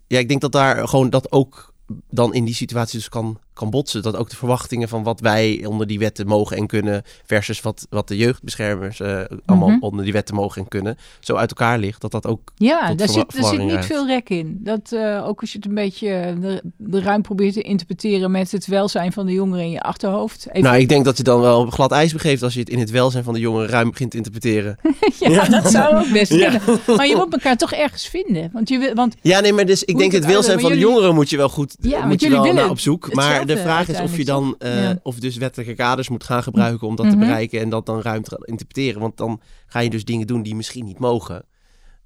[0.07, 1.73] ja, ik denk dat daar gewoon dat ook
[2.09, 4.01] dan in die situatie dus kan, kan botsen.
[4.01, 7.03] Dat ook de verwachtingen van wat wij onder die wetten mogen en kunnen...
[7.25, 9.77] versus wat, wat de jeugdbeschermers eh, allemaal Mhm.
[9.83, 10.97] onder die wetten mogen en kunnen...
[11.19, 12.51] zo uit elkaar ligt, dat dat ook...
[12.55, 14.59] Ja, daar zit, daar zit niet veel rek in.
[14.63, 18.31] Dat, eh, ook als je het een beetje eh, de, de ruim probeert te interpreteren
[18.31, 20.47] met het welzijn van de jongeren in je achterhoofd.
[20.49, 22.43] Even, Nou, ik denk dat je dan wel op glad ijs begeeft...
[22.43, 24.77] als je het in het welzijn van de jongeren ruim begint te interpreteren.
[25.19, 26.49] ja, dat zou ook best Ja.
[26.49, 26.79] kunnen.
[26.95, 28.49] Maar je moet elkaar toch ergens vinden.
[28.53, 30.91] Want, je, wil- want Ja, nee, maar dus ik denk het welzijn van de jullie-
[30.93, 33.13] jongeren moet je wel goed Ja, moet je jullie wel willen naar op zoek.
[33.13, 34.99] Maar de hetzelfde vraag is of je dan Ja.
[35.03, 37.13] of dus wettelijke kaders moet gaan gebruiken om dat Mhm.
[37.15, 39.01] te bereiken en dat dan ruim te gaan interpreteren.
[39.01, 41.45] Want dan ga je dus dingen doen die misschien niet mogen.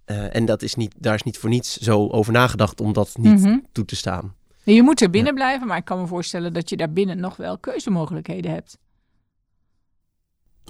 [0.06, 3.18] Eh, en dat is niet, daar is niet voor niets zo over nagedacht om dat
[3.18, 3.58] niet Mhm.
[3.72, 4.34] toe te staan.
[4.64, 7.36] je moet er binnen blijven, maar ik kan me voorstellen dat je daar binnen nog
[7.36, 8.78] wel keuzemogelijkheden hebt.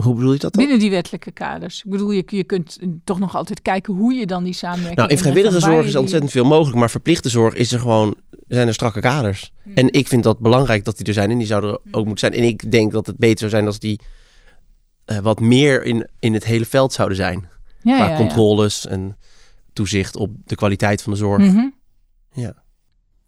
[0.03, 0.61] Hoe bedoel je dat dan?
[0.63, 1.83] Binnen die wettelijke kaders.
[1.83, 4.97] Ik bedoel, je, je kunt toch nog altijd kijken hoe je dan die samenwerking...
[4.97, 8.15] Nou, in vrijwillige zorg is die- ontzettend veel mogelijk, maar verplichte zorg is er gewoon,
[8.47, 9.51] zijn er strakke kaders.
[9.63, 9.73] Hmm.
[9.73, 12.31] En ik vind dat belangrijk dat die er zijn en die zouden er ook moeten
[12.31, 12.41] zijn.
[12.41, 13.99] En ik denk dat het beter zou zijn als die
[15.05, 17.47] eh, wat meer in, in het hele veld zouden zijn.
[17.81, 18.17] ja, qua ja, ja.
[18.17, 19.17] controles en
[19.73, 21.41] toezicht op de kwaliteit van de zorg.
[21.43, 21.67] Mhm.
[22.33, 22.53] Ja.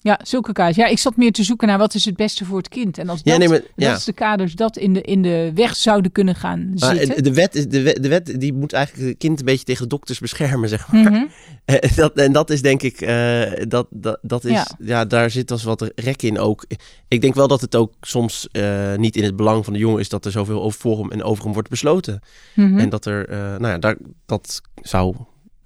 [0.03, 0.75] Ja, zulke kaders.
[0.77, 2.97] Ja, ik zat meer te zoeken naar wat is het beste voor het kind.
[2.97, 3.95] En als Ja, dat, nee, maar, dat ja.
[3.95, 7.23] is de kaders dat in de, in de weg zouden kunnen gaan Maar zitten.
[7.23, 9.89] de wet, is- de, wet, de wet die moet eigenlijk het kind een beetje tegen
[9.89, 11.11] dokters beschermen, zeg maar.
[11.11, 11.25] Mhm.
[11.65, 14.67] Eh, dat, en dat is denk ik, eh, dat, dat, dat is, Ja.
[14.79, 15.05] ja.
[15.05, 16.65] daar zit als wat rek in ook.
[17.07, 19.99] Ik denk wel dat het ook soms eh, niet in het belang van de jongen
[19.99, 22.19] is dat er zoveel over voor hem en over hem wordt besloten.
[22.55, 22.77] Mhm.
[22.79, 25.15] En dat er, nou ja, daar, dat zou,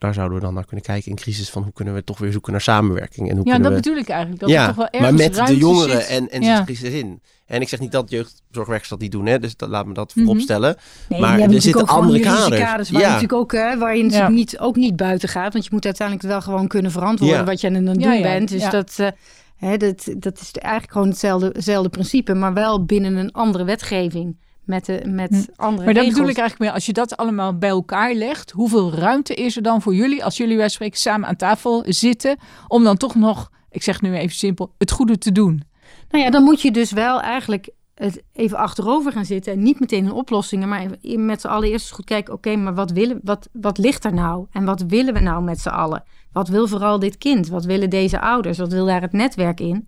[0.06, 2.32] daar zouden we dan naar kunnen kijken in crisis van hoe kunnen we toch weer
[2.32, 3.90] zoeken naar samenwerking en hoe ja, kunnen dat we...
[3.90, 4.40] bedoel ik eigenlijk.
[4.42, 6.08] Dat ja, toch wel ergens maar met de jongeren zit.
[6.10, 6.56] en, en Ja.
[6.56, 7.22] zit crisis in.
[7.46, 10.16] En ik zeg niet dat jeugdzorgwerkers dat niet doen, hè, dus dat, laat me dat
[10.16, 10.26] Mhm.
[10.26, 10.76] voorop stellen.
[11.10, 12.50] Nee, Maar er zitten andere kaders.
[12.90, 13.14] waar, je Ja.
[13.14, 14.36] natuurlijk ook, hè, waar je natuurlijk Ja.
[14.36, 15.54] niet, ook niet buiten gaat.
[15.54, 17.44] Want je moet uiteindelijk wel gewoon kunnen verantwoorden Ja.
[17.44, 18.50] wat je aan het doen Ja, ja, bent.
[18.50, 18.70] Dus ja.
[18.70, 19.08] dat, eh,
[19.56, 22.34] hè, dat, dat is eigenlijk gewoon hetzelfde, hetzelfde principe.
[22.34, 24.38] Maar wel binnen een andere wetgeving.
[24.66, 25.62] Met, de, met Hm.
[25.62, 28.94] andere Maar dat bedoel ik eigenlijk meer, als je dat allemaal bij elkaar legt, hoeveel
[28.94, 32.84] ruimte is er dan voor jullie, als jullie bij spreken samen aan tafel zitten, om
[32.84, 35.64] dan toch nog, ik zeg nu even simpel, het goede te doen?
[36.10, 39.54] Nou ja, dan moet je dus wel eigenlijk het even achterover gaan zitten.
[39.54, 42.34] En niet meteen in oplossingen, maar met z'n allen eerst goed kijken.
[42.34, 44.46] Oké, maar wat, willen, wat, wat ligt er nou?
[44.52, 46.04] En wat willen we nou met z'n allen?
[46.32, 47.48] Wat wil vooral dit kind?
[47.48, 48.58] Wat willen deze ouders?
[48.58, 49.88] Wat wil daar het netwerk in?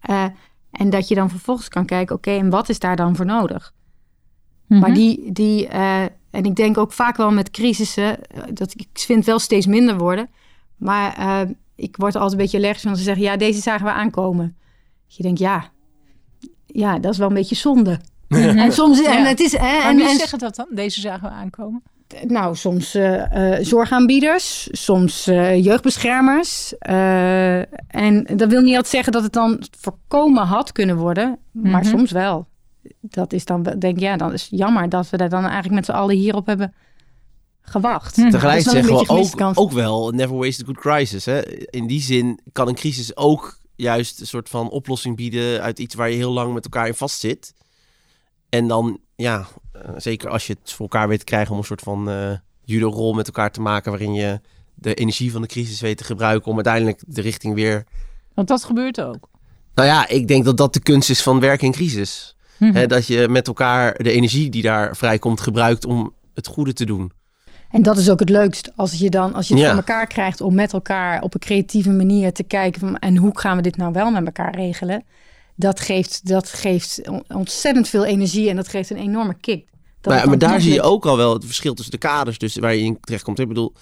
[0.00, 0.24] Eh,
[0.70, 3.72] en dat je dan vervolgens kan kijken, oké, en wat is daar dan voor nodig?
[4.66, 4.80] Mhm.
[4.80, 8.86] Maar die, die eh, en ik denk ook vaak wel met crisissen, eh, dat ik
[8.92, 10.28] vind het wel steeds minder worden.
[10.76, 11.40] Maar eh,
[11.76, 14.56] ik word altijd een beetje allergisch van ze zeggen, ja, deze zagen we aankomen.
[15.06, 15.70] Je denkt, ja,
[16.66, 18.00] ja, dat is wel een beetje zonde.
[18.28, 19.24] En soms, en Ja.
[19.28, 20.66] het is, hè, Maar en, wie en, zeggen dat dan?
[20.70, 21.82] Deze zagen we aankomen.
[22.26, 22.96] nou, soms
[23.60, 26.74] zorgaanbieders, soms jeugdbeschermers.
[27.88, 31.90] en dat wil niet altijd zeggen dat het dan voorkomen had kunnen worden, maar Mhm.
[31.90, 32.46] soms wel.
[33.00, 35.74] Dat is dan, denk ik, ja, dan is het jammer dat we daar dan eigenlijk
[35.74, 36.74] met z'n allen hierop hebben
[37.60, 38.16] gewacht.
[38.16, 38.30] Hm.
[38.30, 39.56] Tegelijk Dat is wel een zeggen we ook, kans.
[39.56, 41.24] ook wel, never waste a good crisis.
[41.24, 41.66] Hè?
[41.70, 45.94] In die zin kan een crisis ook juist een soort van oplossing bieden uit iets
[45.94, 47.54] waar je heel lang met elkaar in vastzit.
[48.48, 51.64] En dan, ja, eh, zeker als je het voor elkaar weet te krijgen om een
[51.64, 52.30] soort van uh,
[52.64, 54.40] judo-rol met elkaar te maken, waarin je
[54.74, 57.84] de energie van de crisis weet te gebruiken om uiteindelijk de richting weer.
[58.34, 59.28] Want dat gebeurt ook.
[59.74, 62.36] Nou ja, ik denk dat dat de kunst is van werken in crisis.
[62.58, 62.88] Mhm.
[62.88, 67.12] dat je met elkaar de energie die daar vrijkomt gebruikt om het goede te doen.
[67.70, 68.72] En dat is ook het leukst.
[68.76, 69.68] Als je dan als je het ja.
[69.68, 73.38] voor elkaar krijgt om met elkaar op een creatieve manier te kijken van en hoe
[73.38, 75.04] gaan we dit nou wel met elkaar regelen.
[75.56, 79.66] Dat geeft, dat geeft ontzettend veel energie en dat geeft een enorme kick.
[80.02, 82.74] Nou maar daar zie je ook al wel het verschil tussen de kaders dus waar
[82.74, 83.38] je in terecht komt.
[83.38, 83.72] Ik bedoel,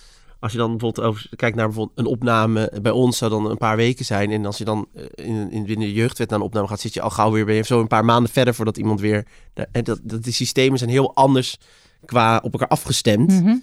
[0.42, 3.76] als je dan bijvoorbeeld kijkt naar bijvoorbeeld een opname bij ons zou dan een paar
[3.76, 4.31] weken zijn.
[4.31, 6.94] En als je dan eh, in, in binnen de jeugdwet naar een opname gaat, zit
[6.94, 9.26] je al gauw weer bij zo een paar maanden verder voordat iemand weer.
[9.72, 11.59] En dat, dat die systemen zijn heel anders
[12.05, 13.31] qua op elkaar afgestemd.
[13.31, 13.57] Mhm.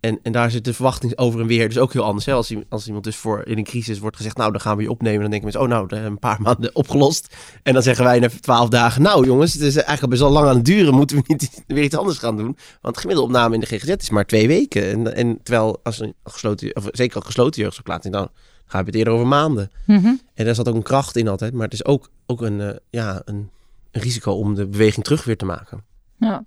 [0.00, 2.26] En, en daar zit de verwachting over en weer dus ook heel anders.
[2.26, 2.32] Hè?
[2.32, 4.90] Als, als iemand dus voor in een crisis wordt gezegd, nou dan gaan we je
[4.90, 5.20] opnemen.
[5.20, 7.36] Dan denken mensen, oh nou, een paar maanden opgelost.
[7.62, 10.48] En dan zeggen wij na twaalf dagen, nou jongens, het is eigenlijk best wel lang
[10.48, 10.94] aan het duren.
[11.00, 12.56] Moeten we niet weer iets anders gaan doen?
[12.80, 14.90] Want gemiddelde opname in de GGZ is maar twee weken.
[14.90, 18.28] En, en terwijl als een gesloten, of zeker een gesloten jeugdverklaring, dan
[18.66, 19.70] gaan we het eerder over maanden.
[19.86, 20.14] Mhm.
[20.34, 21.52] En daar zat ook een kracht in altijd.
[21.52, 23.50] Maar het is ook, ook een, uh, ja, een,
[23.90, 25.84] een risico om de beweging terug weer te maken.
[26.18, 26.44] Ja.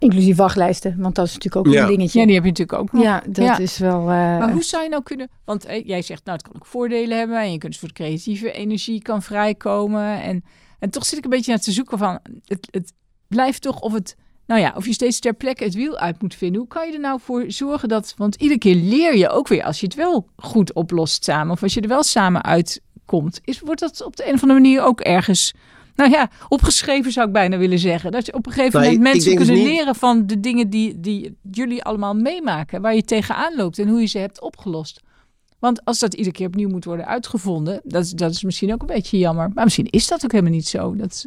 [0.00, 2.18] Inclusief wachtlijsten, want dat is natuurlijk ook een dingetje.
[2.18, 3.02] Ja, die heb je natuurlijk ook nog.
[3.02, 4.00] Ja, dat is wel...
[4.00, 4.06] Uh...
[4.06, 5.28] Maar hoe zou je nou kunnen...
[5.44, 7.40] Want eh, jij zegt, nou, het kan ook voordelen hebben.
[7.40, 10.22] En je kunt voor de creatieve energie kan vrijkomen.
[10.22, 10.44] En,
[10.78, 12.18] en toch zit ik een beetje naar te zoeken van...
[12.44, 12.92] Het, het
[13.28, 14.16] blijft toch of het...
[14.46, 16.60] Nou ja, of je steeds ter plekke het wiel uit moet vinden.
[16.60, 18.14] Hoe kan je er nou voor zorgen dat...
[18.16, 21.52] Want iedere keer leer je ook weer als je het wel goed oplost samen.
[21.52, 23.40] Of als je er wel samen uitkomt.
[23.44, 25.54] Is, wordt dat op de een of andere manier ook ergens
[26.00, 28.12] nou ja, opgeschreven zou ik bijna willen zeggen.
[28.12, 31.38] Dat je op een gegeven nou, moment mensen kunnen leren van de dingen die, die
[31.50, 32.82] jullie allemaal meemaken.
[32.82, 35.00] Waar je tegenaan loopt en hoe je ze hebt opgelost.
[35.58, 38.80] Want als dat iedere keer opnieuw moet worden uitgevonden, dat, is, dat is misschien ook
[38.80, 39.50] een beetje jammer.
[39.54, 40.96] Maar misschien is dat ook helemaal niet zo.
[40.96, 41.26] Dat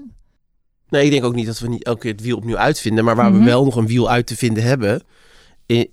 [0.89, 3.03] Nee, ik denk ook niet dat we niet elke keer het wiel opnieuw uitvinden.
[3.03, 3.45] Maar waar we mhm.
[3.45, 5.03] wel nog een wiel uit te vinden hebben,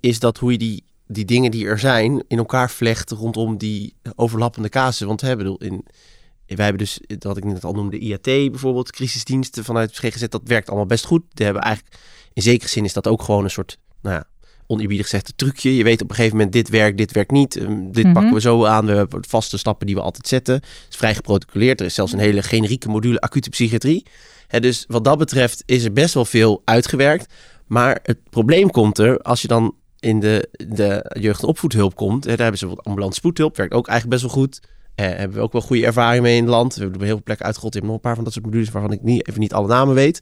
[0.00, 3.94] is dat hoe je die, die dingen die er zijn in elkaar vlecht rondom die
[4.16, 5.06] overlappende kazen.
[5.06, 5.84] Want hè, bedoel, in,
[6.56, 10.68] wij hebben dus, wat ik net al noemde, IAT bijvoorbeeld, crisisdiensten vanuit GGZ, dat werkt
[10.68, 11.22] allemaal best goed.
[11.32, 11.96] Die hebben eigenlijk,
[12.32, 14.24] in zekere zin is dat ook gewoon een soort, nou ja,
[14.66, 15.76] oneerbiedig gezegd, een trucje.
[15.76, 17.56] Je weet op een gegeven moment, dit werkt, dit werkt niet.
[17.60, 18.12] Um, dit mhm.
[18.12, 18.86] pakken we zo aan.
[18.86, 20.54] We hebben vaste stappen die we altijd zetten.
[20.54, 21.80] Het is vrij geprotocoleerd.
[21.80, 24.06] Er is zelfs een hele generieke module acute psychiatrie.
[24.48, 27.34] Dus wat dat betreft is er best wel veel uitgewerkt.
[27.66, 32.22] Maar het probleem komt er als je dan in de, de jeugd- en opvoedhulp komt.
[32.22, 33.56] Daar hebben ze bijvoorbeeld ambulante spoedhulp.
[33.56, 34.60] Werkt ook eigenlijk best wel goed.
[35.00, 36.74] Uh, hebben we ook wel goede ervaring mee in het land.
[36.74, 37.74] We hebben heel veel plekken uitgerold.
[37.74, 39.94] Hebt nog een paar van dat soort modules waarvan ik niet, even niet alle namen
[39.94, 40.20] weet.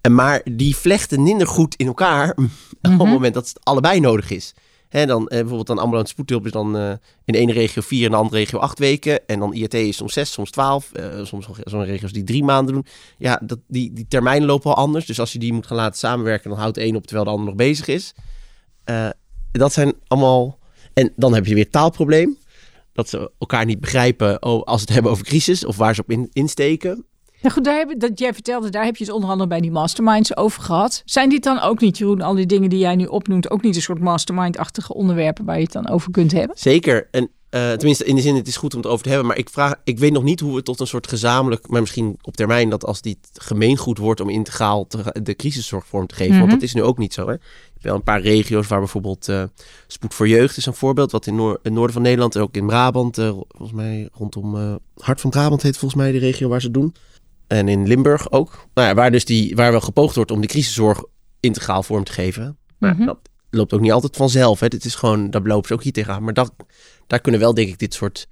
[0.00, 2.48] En maar die vlechten minder goed in elkaar op
[2.80, 3.08] het mhm.
[3.08, 4.54] moment dat het allebei nodig is.
[4.88, 6.90] Hè, dan eh, bijvoorbeeld dan ambulante spoedhulp is dan uh,
[7.24, 9.26] in de ene regio vier, in de andere regio acht weken.
[9.26, 10.90] En dan IAT is soms zes, soms twaalf.
[10.92, 12.86] Uh, soms zo'n regio's die drie maanden doen.
[13.18, 15.06] Ja, dat, die, die termijnen lopen al anders.
[15.06, 17.46] Dus als je die moet gaan laten samenwerken, dan houdt één op terwijl de ander
[17.46, 18.14] nog bezig is.
[19.52, 20.58] dat zijn allemaal...
[20.94, 22.36] En dan heb je weer taalprobleem
[23.00, 26.00] dat ze elkaar niet begrijpen oh, als ze het hebben over crisis of waar ze
[26.00, 27.04] op in, insteken.
[27.42, 29.70] Ja, goed, daar heb, dat jij vertelde, daar heb je het onder andere bij die
[29.70, 31.02] masterminds over gehad.
[31.04, 33.76] Zijn dit dan ook niet, Jeroen, al die dingen die jij nu opnoemt, ook niet
[33.76, 36.58] een soort mastermind-achtige onderwerpen waar je het dan over kunt hebben?
[36.58, 37.08] Zeker.
[37.10, 39.26] En uh, tenminste, in de zin, het is goed om het over te hebben.
[39.26, 42.18] Maar ik, vraag, ik weet nog niet hoe we tot een soort gezamenlijk, maar misschien
[42.22, 46.32] op termijn, dat als dit gemeengoed wordt om integraal te, de crisiszorg vorm te geven.
[46.32, 46.54] Want mhm.
[46.54, 47.28] dat is nu ook niet zo.
[47.28, 47.34] Hè?
[47.80, 49.42] Wel een paar regio's waar bijvoorbeeld uh,
[49.86, 51.12] Spoed voor Jeugd is een voorbeeld.
[51.12, 54.56] Wat in noor het noorden van Nederland en ook in Brabant, uh, volgens mij rondom
[54.56, 56.94] uh, Hart van Brabant heet volgens mij de regio waar ze het doen.
[57.46, 58.66] En in Limburg ook.
[58.74, 61.04] Nou ja, waar dus die, waar wel gepoogd wordt om de crisiszorg
[61.40, 62.56] integraal vorm te geven.
[62.78, 63.04] Maar mhm.
[63.04, 63.18] dat
[63.50, 64.60] loopt ook niet altijd vanzelf.
[64.60, 64.68] Hè.
[64.68, 66.22] Dit is gewoon, daar lopen ze ook hier tegenaan.
[66.22, 66.52] Maar dat,
[67.06, 68.28] daar kunnen wel denk ik dit soort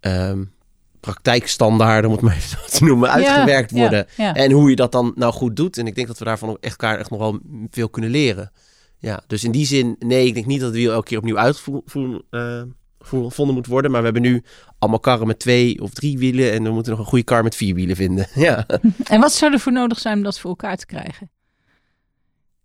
[0.00, 0.52] um,
[1.02, 4.06] praktijkstandaarden, om het maar even te noemen, uitgewerkt worden.
[4.16, 5.78] En hoe je dat dan nou goed doet.
[5.78, 8.52] En ik denk dat we daarvan ook echt, elkaar echt nog wel veel kunnen leren.
[8.98, 11.38] Ja, dus in die zin, nee, ik denk niet dat het wiel elke keer opnieuw
[11.38, 13.90] uitgevonden uh, moet worden.
[13.90, 14.42] Maar we hebben nu
[14.78, 16.52] allemaal karren met twee of drie wielen.
[16.52, 18.26] En we moeten nog een goede kar met vier wielen vinden.
[18.48, 18.66] ja.
[19.04, 21.30] En wat zou er voor nodig zijn om dat voor elkaar te krijgen?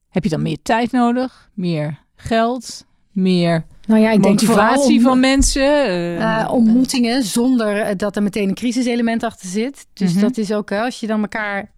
[0.10, 1.50] Heb je dan meer tijd nodig?
[1.54, 2.86] Meer geld?
[3.19, 6.17] Meer nou ja, ik motivatie denk van mensen.
[6.17, 9.88] Uh, ontmoetingen zonder eh, dat er meteen een crisiselement achter zit.
[9.93, 10.21] Dus mhm.
[10.21, 11.71] dat is ook als je dan elkaar.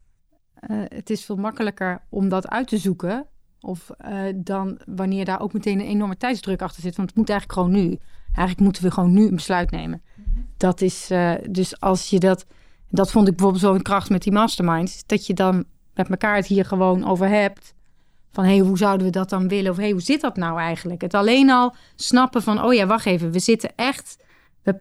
[0.70, 3.26] Uh, het is veel makkelijker om dat uit te zoeken.
[3.62, 3.92] Of
[4.36, 6.96] dan wanneer daar ook meteen een enorme tijdsdruk achter zit.
[6.96, 7.98] Want het moet eigenlijk gewoon nu.
[8.26, 10.02] Eigenlijk moeten we gewoon nu een besluit nemen.
[10.58, 11.10] Dat is
[11.50, 12.46] dus als je dat.
[12.90, 15.04] Dat vond ik bijvoorbeeld zo een kracht met die masterminds.
[15.06, 17.74] Dat je dan met elkaar het hier gewoon over hebt.
[18.32, 19.72] Van hé, hey, hoe zouden we dat dan willen?
[19.72, 21.02] Of hé, hey, hoe zit dat nou eigenlijk?
[21.02, 24.18] Het alleen al snappen van, oh ja, wacht even, we zitten echt,
[24.64, 24.76] we,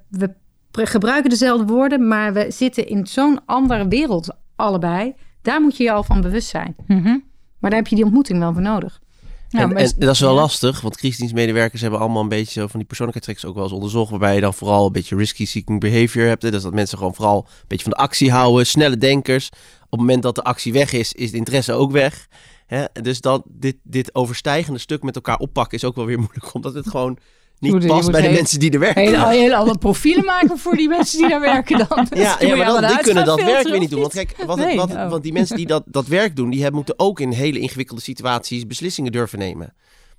[0.70, 5.14] we gebruiken dezelfde woorden, maar we zitten in zo'n andere wereld allebei.
[5.42, 6.76] Daar moet je je al van bewust zijn.
[6.86, 7.16] Mhm.
[7.58, 9.00] Maar daar heb je die ontmoeting wel voor nodig.
[9.48, 10.40] Ja, en, maar en is- dat is wel ja.
[10.40, 14.10] lastig, want crisisdienstmedewerkers hebben allemaal een beetje zo van die persoonlijkheidstrekken ook wel eens onderzocht,
[14.10, 16.42] waarbij je dan vooral een beetje risky seeking behavior hebt.
[16.42, 16.50] Hè?
[16.50, 19.48] Dus dat mensen gewoon vooral een beetje van de actie houden, snelle denkers.
[19.84, 22.28] Op het moment dat de actie weg is, is de interesse ook weg.
[22.68, 22.84] Hè?
[23.02, 26.74] Dus dat dit, dit overstijgende stuk met elkaar oppakken is ook wel weer moeilijk, omdat
[26.74, 27.18] het gewoon
[27.58, 29.02] niet past bij de heel- mensen die er werken.
[29.02, 32.06] Hele, hele andere profielen maken voor die mensen die daar werken dan.
[32.10, 34.00] Dus Ja, ja maar dan, die kunnen dat werk weer niet doen.
[34.00, 35.10] Want kijk, wat, Nee, wat, oh.
[35.10, 38.02] want die mensen die dat, dat werk doen, die hebben, moeten ook in hele ingewikkelde
[38.02, 39.74] situaties beslissingen durven nemen.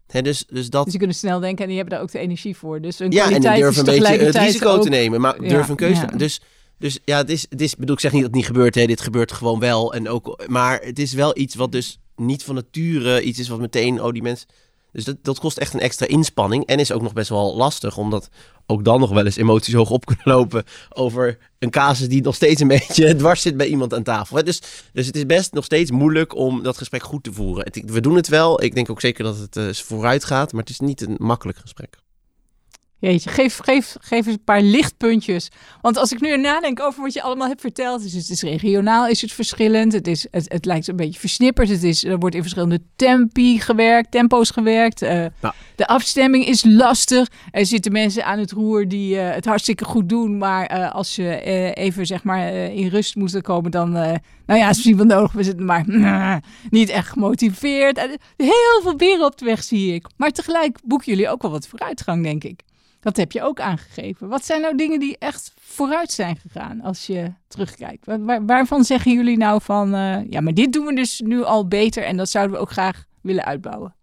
[0.08, 2.20] Hè, dus, dus dat, Dus die kunnen snel denken en die hebben daar ook de
[2.20, 2.82] energie voor.
[2.82, 5.42] Dus hun ja, en die kwaliteit durven een beetje het risico ook- te nemen, maar
[5.44, 6.08] Ja, durven een keuze ja.
[6.08, 6.42] te Dus,
[6.78, 8.86] dus ja, het is, het is, bedoel, ik zeg niet dat het niet gebeurt, hè,
[8.86, 9.94] dit gebeurt gewoon wel.
[9.94, 13.60] En ook, maar het is wel iets wat dus niet van nature iets is wat
[13.60, 14.48] meteen, oh die mensen...
[14.92, 17.98] Dus dat, dat kost echt een extra inspanning en is ook nog best wel lastig,
[17.98, 18.30] omdat
[18.66, 22.36] ook dan nog wel eens emoties hoog op kunnen lopen over een casus die nog
[22.36, 24.44] steeds een beetje dwars zit bij iemand aan tafel.
[24.44, 24.62] Dus,
[24.94, 27.72] dus het is best nog steeds moeilijk om dat gesprek goed te voeren.
[27.86, 30.70] We doen het wel, ik denk ook zeker dat het eh, vooruit gaat, maar het
[30.70, 31.98] is niet een makkelijk gesprek.
[33.00, 35.50] Jeetje, geef, geef, geef eens een paar lichtpuntjes.
[35.82, 39.08] Want als ik nu nadenk over wat je allemaal hebt verteld, is het is regionaal,
[39.08, 39.94] is het verschillend.
[39.94, 41.70] Het, is, het, het lijkt een beetje versnipperd.
[41.70, 45.02] Het is, er wordt in verschillende tempi gewerkt, tempo's gewerkt.
[45.02, 45.54] Eh, Nou.
[45.76, 47.28] De afstemming is lastig.
[47.52, 50.38] Er zitten mensen aan het roer die eh, het hartstikke goed doen.
[50.38, 51.42] Maar eh, als ze
[51.74, 55.32] even zeg maar in rust moeten komen, dan, nou ja, is misschien wel nodig.
[55.32, 55.86] We zitten maar
[56.70, 57.98] niet echt gemotiveerd.
[58.38, 60.08] Heel veel beren op de weg zie ik.
[60.18, 62.68] Maar tegelijk boeken jullie ook wel wat vooruitgang, denk ik.
[63.00, 64.28] Dat heb je ook aangegeven.
[64.28, 68.06] Wat zijn nou dingen die echt vooruit zijn gegaan als je terugkijkt?
[68.06, 71.44] Waar- waar- waarvan zeggen jullie nou van, eh, ja, maar dit doen we dus nu
[71.44, 73.96] al beter en dat zouden we ook graag willen uitbouwen?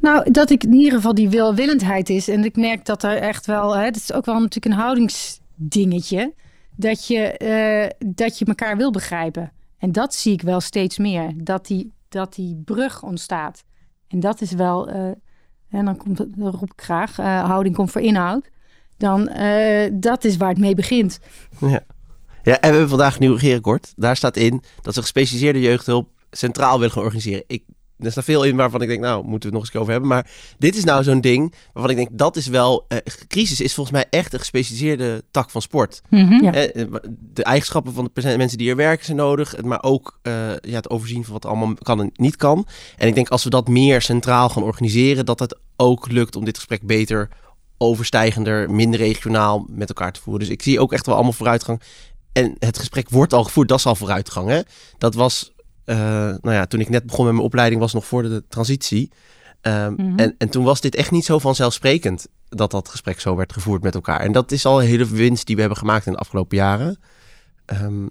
[0.00, 2.28] Nou, dat ik in ieder geval die welwillendheid is.
[2.28, 6.34] En ik merk dat er echt wel, het is ook wel natuurlijk een houdingsdingetje.
[6.76, 9.52] Dat je, eh, dat je elkaar wil begrijpen.
[9.78, 11.32] En dat zie ik wel steeds meer.
[11.36, 13.64] Dat die, dat die brug ontstaat.
[14.08, 15.10] En dat is wel, eh,
[15.74, 18.50] en dan, komt, dan roep graag, eh, houding komt voor inhoud.
[18.96, 21.18] Dan, eh, dat is waar het mee begint.
[21.60, 21.84] Ja.
[22.42, 23.92] ja, en we hebben vandaag een nieuw regeerakkoord.
[23.96, 27.44] Daar staat in dat ze gespecialiseerde jeugdhulp centraal willen gaan organiseren.
[27.46, 27.62] Ik,
[27.98, 30.08] er staat veel in waarvan ik denk, nou, moeten we het nog eens over hebben.
[30.10, 32.84] Maar dit is nou zo'n ding waarvan ik denk, dat is wel...
[32.88, 36.00] eh, crisis is volgens mij echt een gespecialiseerde tak van sport.
[36.10, 36.52] Ja.
[36.54, 39.62] Eh, De eigenschappen van de mensen die er werken zijn nodig.
[39.62, 42.66] Maar ook eh, ja, het overzien van wat allemaal kan en niet kan.
[42.96, 45.26] En ik denk als we dat meer centraal gaan organiseren...
[45.26, 47.28] dat het ook lukt om dit gesprek beter
[47.78, 50.42] overstijgender, minder regionaal met elkaar te voeren.
[50.42, 51.80] Dus ik zie ook echt wel allemaal vooruitgang.
[52.32, 54.48] En het gesprek wordt al gevoerd, dat is al vooruitgang.
[54.48, 54.60] Hè?
[54.98, 55.52] Dat was,
[55.84, 55.96] eh,
[56.40, 59.10] nou ja, toen ik net begon met mijn opleiding, was nog voor de transitie.
[59.60, 60.18] Ehm, Mhm.
[60.18, 63.82] en, en toen was dit echt niet zo vanzelfsprekend dat dat gesprek zo werd gevoerd
[63.82, 64.20] met elkaar.
[64.20, 66.98] En dat is al een hele winst die we hebben gemaakt in de afgelopen jaren.
[67.64, 68.06] Ehm,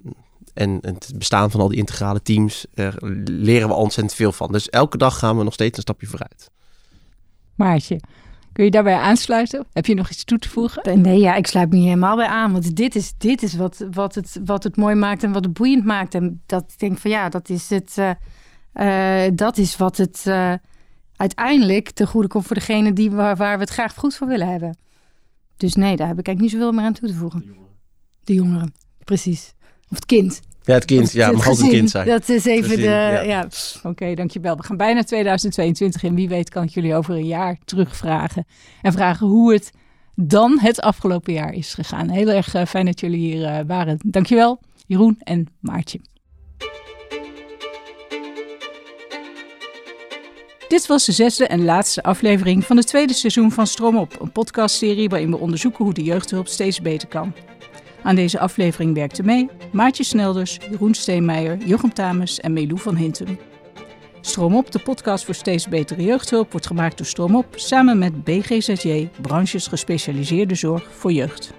[0.54, 4.52] en het bestaan van al die integrale teams, daar leren we ontzettend veel van.
[4.52, 6.50] Dus elke dag gaan we nog steeds een stapje vooruit.
[7.54, 8.00] Maartje,
[8.54, 9.66] kun je daarbij aansluiten?
[9.72, 11.02] Heb je nog iets toe te voegen?
[11.02, 12.52] Nee, ja, ik sluit me hier helemaal bij aan.
[12.52, 15.52] Want dit is, dit is wat, wat, het, wat het mooi maakt en wat het
[15.52, 16.14] boeiend maakt.
[16.14, 17.98] En dat ik denk van ja, dat is het.
[17.98, 20.52] eh, eh, dat is wat het eh,
[21.16, 24.48] uiteindelijk te goede komt voor degene die, waar, waar we het graag goed voor willen
[24.50, 24.76] hebben.
[25.56, 27.56] Dus nee, daar heb ik eigenlijk niet zoveel meer aan toe te voegen.
[28.24, 29.54] De jongeren, precies.
[29.88, 30.40] Of het kind.
[30.64, 31.78] Ja, het kind, ja, het mag altijd een gezin.
[31.78, 32.06] kind zijn.
[32.06, 32.90] Dat is even Gezin, de.
[32.90, 33.20] ja.
[33.20, 33.48] Ja.
[33.82, 34.56] Oké, dankjewel.
[34.56, 38.46] We gaan bijna 2022 en wie weet kan ik jullie over een jaar terugvragen.
[38.82, 39.70] En vragen hoe het
[40.14, 42.08] dan het afgelopen jaar is gegaan.
[42.08, 43.98] Heel erg eh, fijn dat jullie hier eh, waren.
[44.04, 46.00] Dankjewel, Jeroen en Maartje.
[50.68, 54.32] Dit was de zesde en laatste aflevering van het tweede seizoen van Stroom Op, een
[54.32, 57.34] podcastserie waarin we onderzoeken hoe de jeugdhulp steeds beter kan.
[58.04, 63.38] Aan deze aflevering werkten mee Maartje Snelders, Jeroen Steenmeijer, Jochem Tames en Melou van Hintem.
[64.20, 68.24] Stroom Op, de podcast voor steeds betere jeugdhulp, wordt gemaakt door Stroom Op samen met
[68.24, 71.52] BGZJ, branches gespecialiseerde zorg voor jeugd.